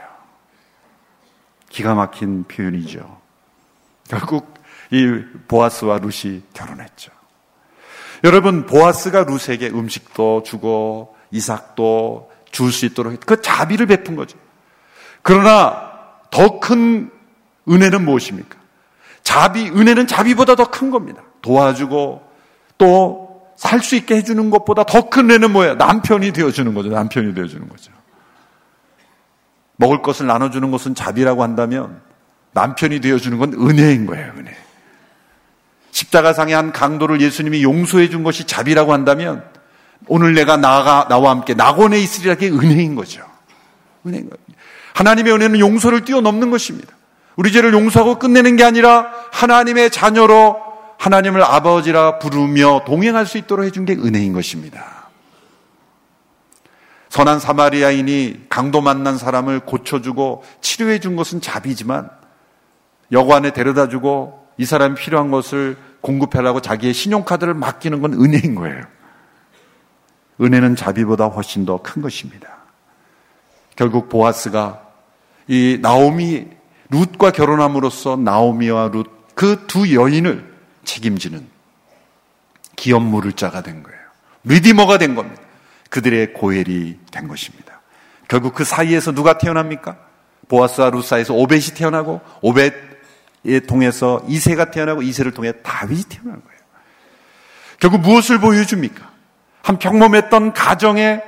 기가 1.68 1.94
막힌 1.94 2.44
표현이죠. 2.44 3.20
결국 4.08 4.54
이 4.90 5.24
보아스와 5.48 5.98
룻이 5.98 6.42
결혼했죠. 6.54 7.10
여러분, 8.24 8.66
보아스가 8.66 9.24
룻에게 9.24 9.68
음식도 9.68 10.44
주고 10.44 11.16
이삭도 11.32 12.30
줄 12.52 12.70
수 12.70 12.86
있도록 12.86 13.18
그 13.26 13.40
자비를 13.40 13.86
베푼 13.86 14.14
거죠. 14.14 14.38
그러나 15.22 15.90
더 16.30 16.60
큰 16.60 17.10
은혜는 17.68 18.04
무엇입니까? 18.04 18.61
자비, 19.32 19.68
은혜는 19.68 20.06
자비보다 20.06 20.54
더 20.56 20.66
큰 20.70 20.90
겁니다. 20.90 21.22
도와주고 21.40 22.22
또 22.78 23.32
살 23.56 23.80
수 23.80 23.94
있게 23.96 24.16
해주는 24.16 24.50
것보다 24.50 24.84
더 24.84 25.08
큰 25.08 25.30
은혜는 25.30 25.52
뭐예요? 25.52 25.74
남편이 25.76 26.32
되어주는 26.32 26.74
거죠. 26.74 26.88
남편이 26.90 27.34
되어주는 27.34 27.68
거죠. 27.68 27.92
먹을 29.76 30.02
것을 30.02 30.26
나눠주는 30.26 30.70
것은 30.70 30.94
자비라고 30.94 31.42
한다면 31.42 32.00
남편이 32.52 33.00
되어주는 33.00 33.38
건 33.38 33.54
은혜인 33.54 34.06
거예요, 34.06 34.32
은혜. 34.36 34.54
십자가상의 35.92 36.54
한 36.54 36.72
강도를 36.72 37.20
예수님이 37.20 37.62
용서해 37.62 38.08
준 38.08 38.22
것이 38.22 38.46
자비라고 38.46 38.92
한다면 38.92 39.44
오늘 40.08 40.34
내가 40.34 40.56
나가, 40.56 41.06
나와 41.08 41.30
함께 41.30 41.54
낙원에 41.54 42.00
있으리라 42.00 42.34
게 42.34 42.48
은혜인 42.48 42.94
거죠. 42.96 43.22
은혜인 44.06 44.28
거예요. 44.28 44.44
하나님의 44.94 45.32
은혜는 45.34 45.60
용서를 45.60 46.04
뛰어넘는 46.04 46.50
것입니다. 46.50 46.94
우리 47.36 47.52
죄를 47.52 47.72
용서하고 47.72 48.18
끝내는 48.18 48.56
게 48.56 48.64
아니라 48.64 49.10
하나님의 49.32 49.90
자녀로 49.90 50.60
하나님을 50.98 51.42
아버지라 51.42 52.18
부르며 52.18 52.84
동행할 52.86 53.26
수 53.26 53.38
있도록 53.38 53.64
해준 53.66 53.84
게 53.84 53.94
은혜인 53.94 54.32
것입니다. 54.32 55.08
선한 57.08 57.40
사마리아인이 57.40 58.46
강도 58.48 58.80
만난 58.80 59.18
사람을 59.18 59.60
고쳐주고 59.60 60.44
치료해 60.60 60.98
준 60.98 61.16
것은 61.16 61.40
자비지만 61.40 62.08
여관에 63.10 63.52
데려다 63.52 63.88
주고 63.88 64.46
이 64.56 64.64
사람이 64.64 64.94
필요한 64.94 65.30
것을 65.30 65.76
공급하라고 66.00 66.60
자기의 66.60 66.94
신용카드를 66.94 67.54
맡기는 67.54 68.00
건 68.00 68.14
은혜인 68.14 68.54
거예요. 68.54 68.82
은혜는 70.40 70.76
자비보다 70.76 71.26
훨씬 71.26 71.66
더 71.66 71.78
큰 71.78 72.00
것입니다. 72.00 72.48
결국 73.76 74.08
보아스가 74.08 74.82
이 75.48 75.78
나오미 75.80 76.46
룻과 76.92 77.30
결혼함으로써 77.32 78.16
나오미와 78.16 78.90
룻 78.92 79.22
그 79.34 79.66
두 79.66 79.94
여인을 79.94 80.52
책임지는 80.84 81.46
기업 82.76 83.02
물을 83.02 83.32
자가 83.32 83.62
된 83.62 83.82
거예요. 83.82 83.98
리디머가 84.44 84.98
된 84.98 85.14
겁니다. 85.14 85.40
그들의 85.90 86.32
고엘이 86.34 86.98
된 87.10 87.28
것입니다. 87.28 87.80
결국 88.28 88.54
그 88.54 88.64
사이에서 88.64 89.12
누가 89.12 89.38
태어납니까? 89.38 89.96
보아스와 90.48 90.90
루사에서 90.90 91.34
오벳이 91.34 91.74
태어나고 91.74 92.20
오벳에 92.40 93.60
통해서 93.68 94.22
이세가 94.28 94.70
태어나고 94.70 95.02
이세를 95.02 95.32
통해 95.32 95.52
다윗이 95.62 96.04
태어난 96.04 96.42
거예요. 96.42 96.60
결국 97.78 98.00
무엇을 98.00 98.38
보여줍니까? 98.38 99.10
한 99.62 99.78
평범했던 99.78 100.52
가정에 100.52 101.22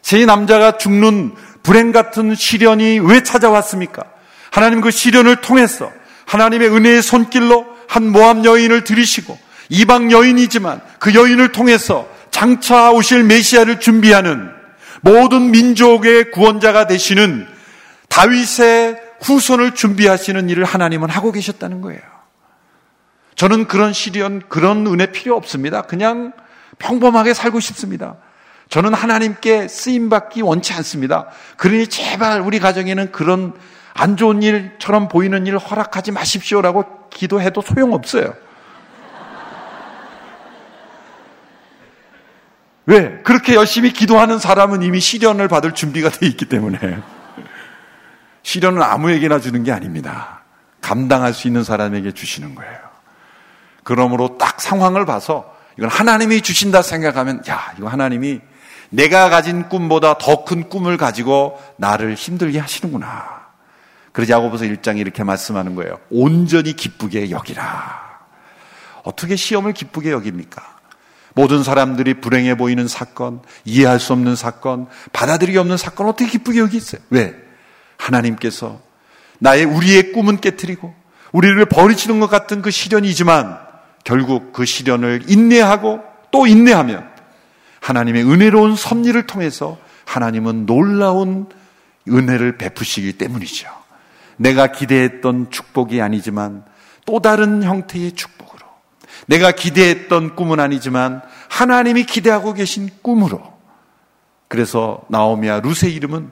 세 0.00 0.24
남자가 0.26 0.76
죽는 0.76 1.34
불행 1.62 1.92
같은 1.92 2.34
시련이 2.34 3.00
왜 3.00 3.22
찾아왔습니까? 3.22 4.04
하나님 4.54 4.80
그 4.80 4.92
시련을 4.92 5.40
통해서 5.40 5.90
하나님의 6.26 6.68
은혜의 6.68 7.02
손길로 7.02 7.66
한 7.88 8.12
모함 8.12 8.44
여인을 8.44 8.84
들이시고 8.84 9.36
이방 9.68 10.12
여인이지만 10.12 10.80
그 11.00 11.12
여인을 11.12 11.50
통해서 11.50 12.08
장차 12.30 12.92
오실 12.92 13.24
메시아를 13.24 13.80
준비하는 13.80 14.48
모든 15.00 15.50
민족의 15.50 16.30
구원자가 16.30 16.86
되시는 16.86 17.48
다윗의 18.08 19.00
후손을 19.22 19.74
준비하시는 19.74 20.48
일을 20.48 20.64
하나님은 20.64 21.10
하고 21.10 21.32
계셨다는 21.32 21.80
거예요. 21.80 22.00
저는 23.34 23.66
그런 23.66 23.92
시련, 23.92 24.40
그런 24.48 24.86
은혜 24.86 25.06
필요 25.06 25.34
없습니다. 25.34 25.82
그냥 25.82 26.32
평범하게 26.78 27.34
살고 27.34 27.58
싶습니다. 27.58 28.18
저는 28.68 28.94
하나님께 28.94 29.66
쓰임받기 29.66 30.42
원치 30.42 30.72
않습니다. 30.74 31.26
그러니 31.56 31.88
제발 31.88 32.40
우리 32.40 32.60
가정에는 32.60 33.10
그런 33.10 33.52
안 33.94 34.16
좋은 34.16 34.42
일처럼 34.42 35.08
보이는 35.08 35.46
일 35.46 35.56
허락하지 35.56 36.10
마십시오라고 36.10 37.08
기도해도 37.10 37.62
소용없어요. 37.62 38.34
왜? 42.86 43.18
그렇게 43.22 43.54
열심히 43.54 43.92
기도하는 43.92 44.38
사람은 44.38 44.82
이미 44.82 45.00
시련을 45.00 45.48
받을 45.48 45.72
준비가 45.72 46.10
돼 46.10 46.26
있기 46.26 46.46
때문에. 46.46 46.98
시련은 48.42 48.82
아무에게나 48.82 49.40
주는 49.40 49.62
게 49.62 49.72
아닙니다. 49.72 50.42
감당할 50.82 51.32
수 51.32 51.46
있는 51.46 51.64
사람에게 51.64 52.12
주시는 52.12 52.54
거예요. 52.56 52.78
그러므로 53.84 54.36
딱 54.36 54.60
상황을 54.60 55.06
봐서 55.06 55.54
이건 55.78 55.88
하나님이 55.88 56.42
주신다 56.42 56.82
생각하면 56.82 57.42
야, 57.48 57.72
이거 57.78 57.88
하나님이 57.88 58.40
내가 58.90 59.30
가진 59.30 59.68
꿈보다 59.68 60.18
더 60.18 60.44
큰 60.44 60.68
꿈을 60.68 60.98
가지고 60.98 61.62
나를 61.78 62.14
힘들게 62.14 62.58
하시는구나. 62.58 63.43
그러지 64.14 64.30
야고보서 64.30 64.64
1장이 64.66 64.98
이렇게 64.98 65.24
말씀하는 65.24 65.74
거예요. 65.74 65.98
온전히 66.08 66.74
기쁘게 66.74 67.30
여기라. 67.30 68.20
어떻게 69.02 69.34
시험을 69.34 69.72
기쁘게 69.72 70.12
여깁니까? 70.12 70.62
모든 71.34 71.64
사람들이 71.64 72.20
불행해 72.20 72.56
보이는 72.56 72.86
사건, 72.86 73.42
이해할 73.64 73.98
수 73.98 74.12
없는 74.12 74.36
사건, 74.36 74.86
받아들이기 75.12 75.58
없는 75.58 75.76
사건 75.76 76.06
어떻게 76.06 76.30
기쁘게 76.30 76.60
여기겠어요? 76.60 77.00
왜? 77.10 77.34
하나님께서 77.96 78.80
나의 79.40 79.64
우리의 79.64 80.12
꿈은 80.12 80.40
깨뜨리고 80.40 80.94
우리를 81.32 81.64
버리시는 81.64 82.20
것 82.20 82.30
같은 82.30 82.62
그 82.62 82.70
시련이지만 82.70 83.58
결국 84.04 84.52
그 84.52 84.64
시련을 84.64 85.24
인내하고 85.26 86.00
또 86.30 86.46
인내하면 86.46 87.10
하나님의 87.80 88.30
은혜로운 88.30 88.76
섭리를 88.76 89.26
통해서 89.26 89.76
하나님은 90.04 90.66
놀라운 90.66 91.48
은혜를 92.08 92.58
베푸시기 92.58 93.14
때문이죠. 93.14 93.83
내가 94.36 94.68
기대했던 94.68 95.50
축복이 95.50 96.00
아니지만 96.00 96.64
또 97.06 97.20
다른 97.20 97.62
형태의 97.62 98.12
축복으로 98.12 98.60
내가 99.26 99.52
기대했던 99.52 100.36
꿈은 100.36 100.60
아니지만 100.60 101.22
하나님이 101.48 102.04
기대하고 102.04 102.54
계신 102.54 102.88
꿈으로 103.02 103.42
그래서 104.48 105.02
나오미와 105.08 105.60
루세 105.60 105.88
이름은 105.88 106.30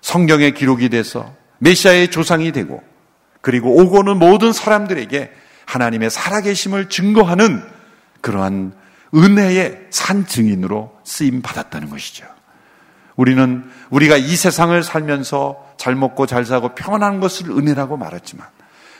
성경에 0.00 0.50
기록이 0.50 0.88
돼서 0.88 1.34
메시아의 1.58 2.10
조상이 2.10 2.52
되고 2.52 2.82
그리고 3.40 3.76
오고는 3.76 4.18
모든 4.18 4.52
사람들에게 4.52 5.30
하나님의 5.66 6.10
살아계심을 6.10 6.88
증거하는 6.88 7.62
그러한 8.20 8.74
은혜의 9.14 9.86
산 9.90 10.26
증인으로 10.26 10.92
쓰임 11.04 11.42
받았다는 11.42 11.90
것이죠. 11.90 12.26
우리는 13.16 13.64
우리가 13.90 14.16
이 14.16 14.36
세상을 14.36 14.82
살면서 14.82 15.69
잘 15.80 15.94
먹고 15.94 16.26
잘 16.26 16.44
사고 16.44 16.74
평안한 16.74 17.20
것을 17.20 17.50
은혜라고 17.50 17.96
말했지만 17.96 18.46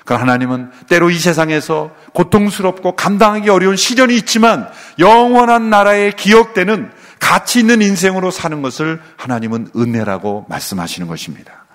그 0.07 0.15
하나님은 0.15 0.71
때로 0.89 1.11
이 1.11 1.19
세상에서 1.19 1.95
고통스럽고 2.15 2.97
감당하기 2.97 3.51
어려운 3.51 3.77
시련이 3.77 4.17
있지만 4.17 4.67
영원한 4.99 5.69
나라에 5.69 6.13
기억되는 6.13 6.91
가치 7.19 7.61
있는 7.61 7.83
인생으로 7.83 8.31
사는 8.31 8.63
것을 8.63 8.99
하나님은 9.19 9.73
은혜라고 9.77 10.47
말씀하시는 10.49 11.07
것입니다. 11.07 11.67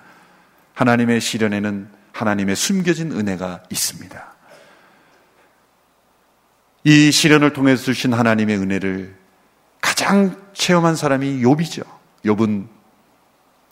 하나님의 0.73 1.21
시련에는 1.21 1.87
하나님의 2.11 2.55
숨겨진 2.55 3.11
은혜가 3.11 3.61
있습니다. 3.69 4.35
이 6.83 7.11
시련을 7.11 7.53
통해서 7.53 7.83
주신 7.83 8.11
하나님의 8.11 8.57
은혜를 8.57 9.15
가장 9.81 10.35
체험한 10.53 10.95
사람이 10.95 11.43
욥이죠. 11.43 11.83
욥은 12.25 12.74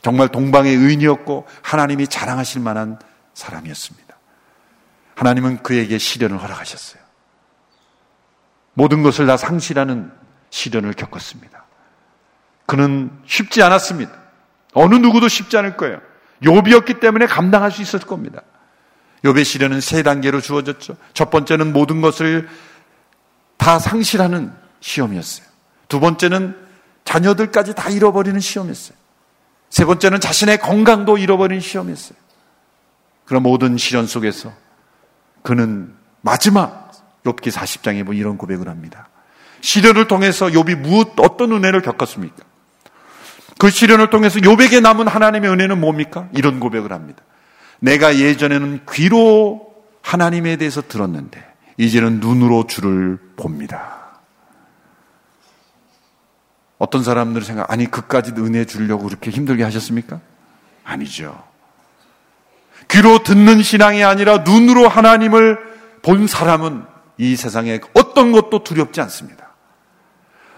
정말 0.04 0.28
동방의 0.28 0.76
의인이었고 0.76 1.48
하나님이 1.64 2.08
자랑하실 2.08 2.62
만한 2.62 3.00
사람이었습니다. 3.34 4.16
하나님은 5.16 5.64
그에게 5.64 5.98
시련을 5.98 6.42
허락하셨어요. 6.42 7.02
모든 8.74 9.02
것을 9.02 9.26
다 9.26 9.38
상실하는 9.38 10.12
시련을 10.50 10.94
겪었습니다. 10.94 11.64
그는 12.66 13.12
쉽지 13.26 13.64
않았습니다. 13.64 14.12
어느 14.74 14.96
누구도 14.96 15.30
쉽지 15.30 15.58
않을 15.58 15.78
거예요. 15.78 16.02
욥이었기 16.44 17.00
때문에 17.00 17.26
감당할 17.26 17.72
수 17.72 17.82
있었을 17.82 18.06
겁니다. 18.06 18.42
욥의 19.24 19.46
시련은 19.46 19.80
세 19.80 20.04
단계로 20.04 20.42
주어졌죠. 20.42 20.98
첫 21.14 21.30
번째는 21.30 21.72
모든 21.72 22.02
것을 22.02 22.50
다 23.56 23.80
상실하는 23.80 24.54
시험이었어요. 24.82 25.48
두 25.88 26.02
번째는 26.02 26.58
자녀들까지 27.06 27.74
다 27.76 27.90
잃어버리는 27.90 28.38
시험이었어요. 28.38 29.03
세 29.74 29.86
번째는 29.86 30.20
자신의 30.20 30.60
건강도 30.60 31.18
잃어버린 31.18 31.60
시험이었어요. 31.60 32.16
그런 33.26 33.42
모든 33.42 33.76
시련 33.76 34.06
속에서 34.06 34.54
그는 35.42 35.96
마지막 36.22 36.92
욥기 37.26 37.52
40장에 37.52 38.04
뭐 38.04 38.14
이런 38.14 38.38
고백을 38.38 38.70
합니다. 38.70 39.10
시련을 39.62 40.08
통해서 40.08 40.46
욥이 40.46 40.76
무엇 40.76 41.20
어떤 41.20 41.54
은혜를 41.54 41.82
겪었습니까? 41.82 42.36
그 43.58 43.72
시련을 43.72 44.12
통해서 44.12 44.40
욥에게 44.40 44.80
남은 44.80 45.08
하나님의 45.08 45.50
은혜는 45.50 45.82
뭡니까? 45.82 46.30
이런 46.36 46.60
고백을 46.60 46.94
합니다. 46.94 47.24
내가 47.80 48.20
예전에는 48.20 48.82
귀로 48.92 49.74
하나님에 50.04 50.58
대해서 50.58 50.84
들었는데 50.88 51.44
이제는 51.78 52.20
눈으로 52.20 52.68
주를 52.68 53.18
봅니다. 53.38 54.03
어떤 56.84 57.02
사람들은 57.02 57.46
생각, 57.46 57.72
아니, 57.72 57.90
그까지 57.90 58.34
은혜 58.40 58.66
주려고 58.66 59.06
그렇게 59.06 59.32
힘들게 59.32 59.64
하셨습니까? 59.64 60.20
아니죠. 60.84 61.42
귀로 62.92 63.24
듣는 63.24 63.64
신앙이 63.64 64.04
아니라 64.04 64.40
눈으로 64.40 64.90
하나님을 64.90 65.60
본 66.02 66.28
사람은 66.28 66.84
이 67.18 67.38
세상에 67.38 67.80
어떤 67.94 68.34
것도 68.34 68.66
두렵지 68.66 69.00
않습니다. 69.00 69.54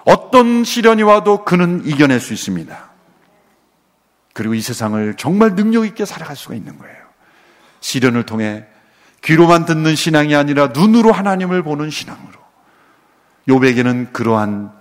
어떤 0.04 0.64
시련이 0.64 1.04
와도 1.04 1.46
그는 1.46 1.86
이겨낼 1.86 2.20
수 2.20 2.34
있습니다. 2.34 2.76
그리고 4.34 4.56
이 4.56 4.62
세상을 4.62 5.14
정말 5.18 5.54
능력 5.54 5.86
있게 5.86 6.06
살아갈 6.06 6.36
수가 6.36 6.56
있는 6.56 6.80
거예요. 6.80 6.98
시련을 7.82 8.24
통해 8.24 8.66
귀로만 9.24 9.66
듣는 9.66 9.94
신앙이 9.94 10.36
아니라 10.36 10.70
눈으로 10.70 11.12
하나님을 11.12 11.62
보는 11.62 11.92
신앙으로 11.92 12.34
요백에는 13.48 14.12
그러한 14.12 14.75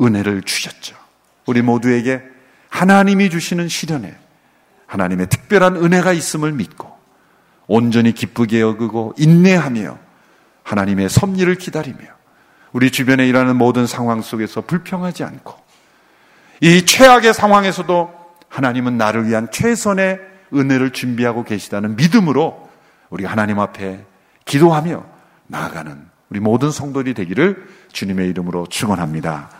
은혜를 0.00 0.42
주셨죠. 0.42 0.96
우리 1.46 1.62
모두에게 1.62 2.22
하나님이 2.68 3.30
주시는 3.30 3.68
시련에 3.68 4.16
하나님의 4.86 5.28
특별한 5.28 5.76
은혜가 5.76 6.12
있음을 6.12 6.52
믿고 6.52 6.90
온전히 7.66 8.12
기쁘게 8.12 8.60
여기고 8.60 9.14
인내하며 9.18 9.98
하나님의 10.62 11.08
섭리를 11.08 11.54
기다리며 11.56 11.98
우리 12.72 12.90
주변에 12.90 13.26
일하는 13.28 13.56
모든 13.56 13.86
상황 13.86 14.22
속에서 14.22 14.60
불평하지 14.60 15.24
않고 15.24 15.54
이 16.60 16.84
최악의 16.84 17.34
상황에서도 17.34 18.20
하나님은 18.48 18.98
나를 18.98 19.26
위한 19.28 19.48
최선의 19.50 20.20
은혜를 20.52 20.90
준비하고 20.90 21.44
계시다는 21.44 21.96
믿음으로 21.96 22.68
우리가 23.10 23.30
하나님 23.30 23.58
앞에 23.60 24.04
기도하며 24.44 25.04
나아가는 25.46 26.08
우리 26.28 26.40
모든 26.40 26.70
성도들이 26.70 27.14
되기를 27.14 27.68
주님의 27.92 28.28
이름으로 28.30 28.66
축원합니다. 28.68 29.50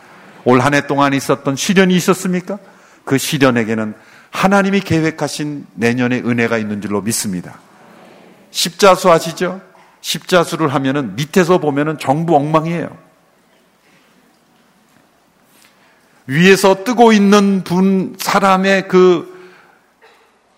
올 0.45 0.61
한 0.61 0.74
해 0.74 0.86
동안 0.86 1.12
있었던 1.12 1.57
시련이 1.57 1.95
있었습니까? 1.97 2.59
그 3.05 3.18
시련에게는 3.18 3.95
하나님이 4.30 4.80
계획하신 4.80 5.66
내년의 5.74 6.20
은혜가 6.26 6.59
있는 6.59 6.80
줄로 6.80 7.03
믿습니다. 7.03 7.59
십자수 8.51 9.11
아시죠? 9.11 9.61
십자수를 10.01 10.72
하면은 10.74 11.14
밑에서 11.16 11.59
보면은 11.59 11.99
정부 11.99 12.36
엉망이에요. 12.36 12.97
위에서 16.26 16.84
뜨고 16.84 17.12
있는 17.12 17.64
분 17.64 18.14
사람의 18.18 18.88
그 18.88 19.28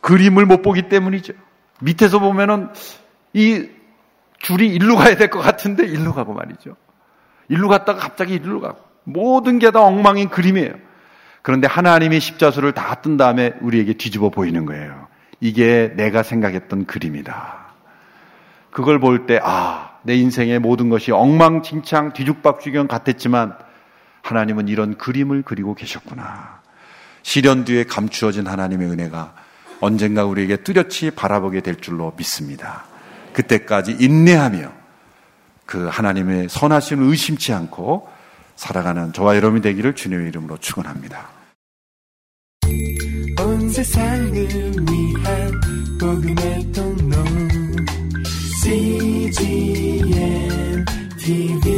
그림을 0.01 0.47
못 0.47 0.63
보기 0.63 0.89
때문이죠. 0.89 1.33
밑에서 1.81 2.19
보면은 2.19 2.69
이 3.33 3.69
줄이 4.39 4.67
일로 4.69 4.97
가야 4.97 5.17
될 5.17 5.31
것 5.31 5.41
같은데 5.41 5.85
일로 5.87 6.13
가고 6.13 6.35
말이죠. 6.35 6.77
일로 7.49 7.69
갔다가 7.69 8.01
갑자기 8.01 8.35
일로 8.35 8.61
가고 8.61 8.79
모든 9.05 9.59
게 9.59 9.71
다 9.71 9.81
엉망인 9.83 10.29
그림이에요. 10.29 10.75
그런데 11.43 11.67
하나님이 11.67 12.21
십자수를 12.21 12.73
다 12.73 12.97
뜬 12.97 13.17
다음에 13.17 13.55
우리에게 13.61 13.95
뒤집어 13.95 14.31
보이는 14.31 14.65
거예요. 14.67 15.09
이게 15.41 15.93
내가 15.97 16.23
생각했던 16.23 16.87
그림이다. 16.87 17.59
그걸 18.71 19.01
볼 19.01 19.27
때, 19.27 19.41
아, 19.43 19.91
내 20.03 20.15
인생의 20.15 20.61
모든 20.61 20.89
것이 20.89 21.11
엉망진창 21.11 22.13
뒤죽박죽경 22.13 22.87
같았지만 22.87 23.57
하나님은 24.23 24.69
이런 24.69 24.97
그림을 24.97 25.43
그리고 25.45 25.75
계셨구나. 25.75 26.61
시련 27.23 27.65
뒤에 27.65 27.85
감추어진 27.85 28.47
하나님의 28.47 28.89
은혜가 28.89 29.35
언젠가 29.81 30.25
우리에게 30.25 30.59
뚜렷이 30.59 31.11
바라보게 31.11 31.61
될 31.61 31.77
줄로 31.77 32.13
믿습니다. 32.17 32.85
그때까지 33.33 33.97
인내하며 33.99 34.71
그 35.67 35.89
하나님의 35.89 36.49
선하심을 36.49 37.05
의심치 37.09 37.53
않고 37.53 38.09
살아가는 38.63 39.13
저와 39.13 39.35
여러분이 39.35 39.61
되기를 39.61 39.97
주님의 39.97 40.29
이름으로 40.29 40.57
축원합니다. 40.59 41.29
TV 51.19 51.72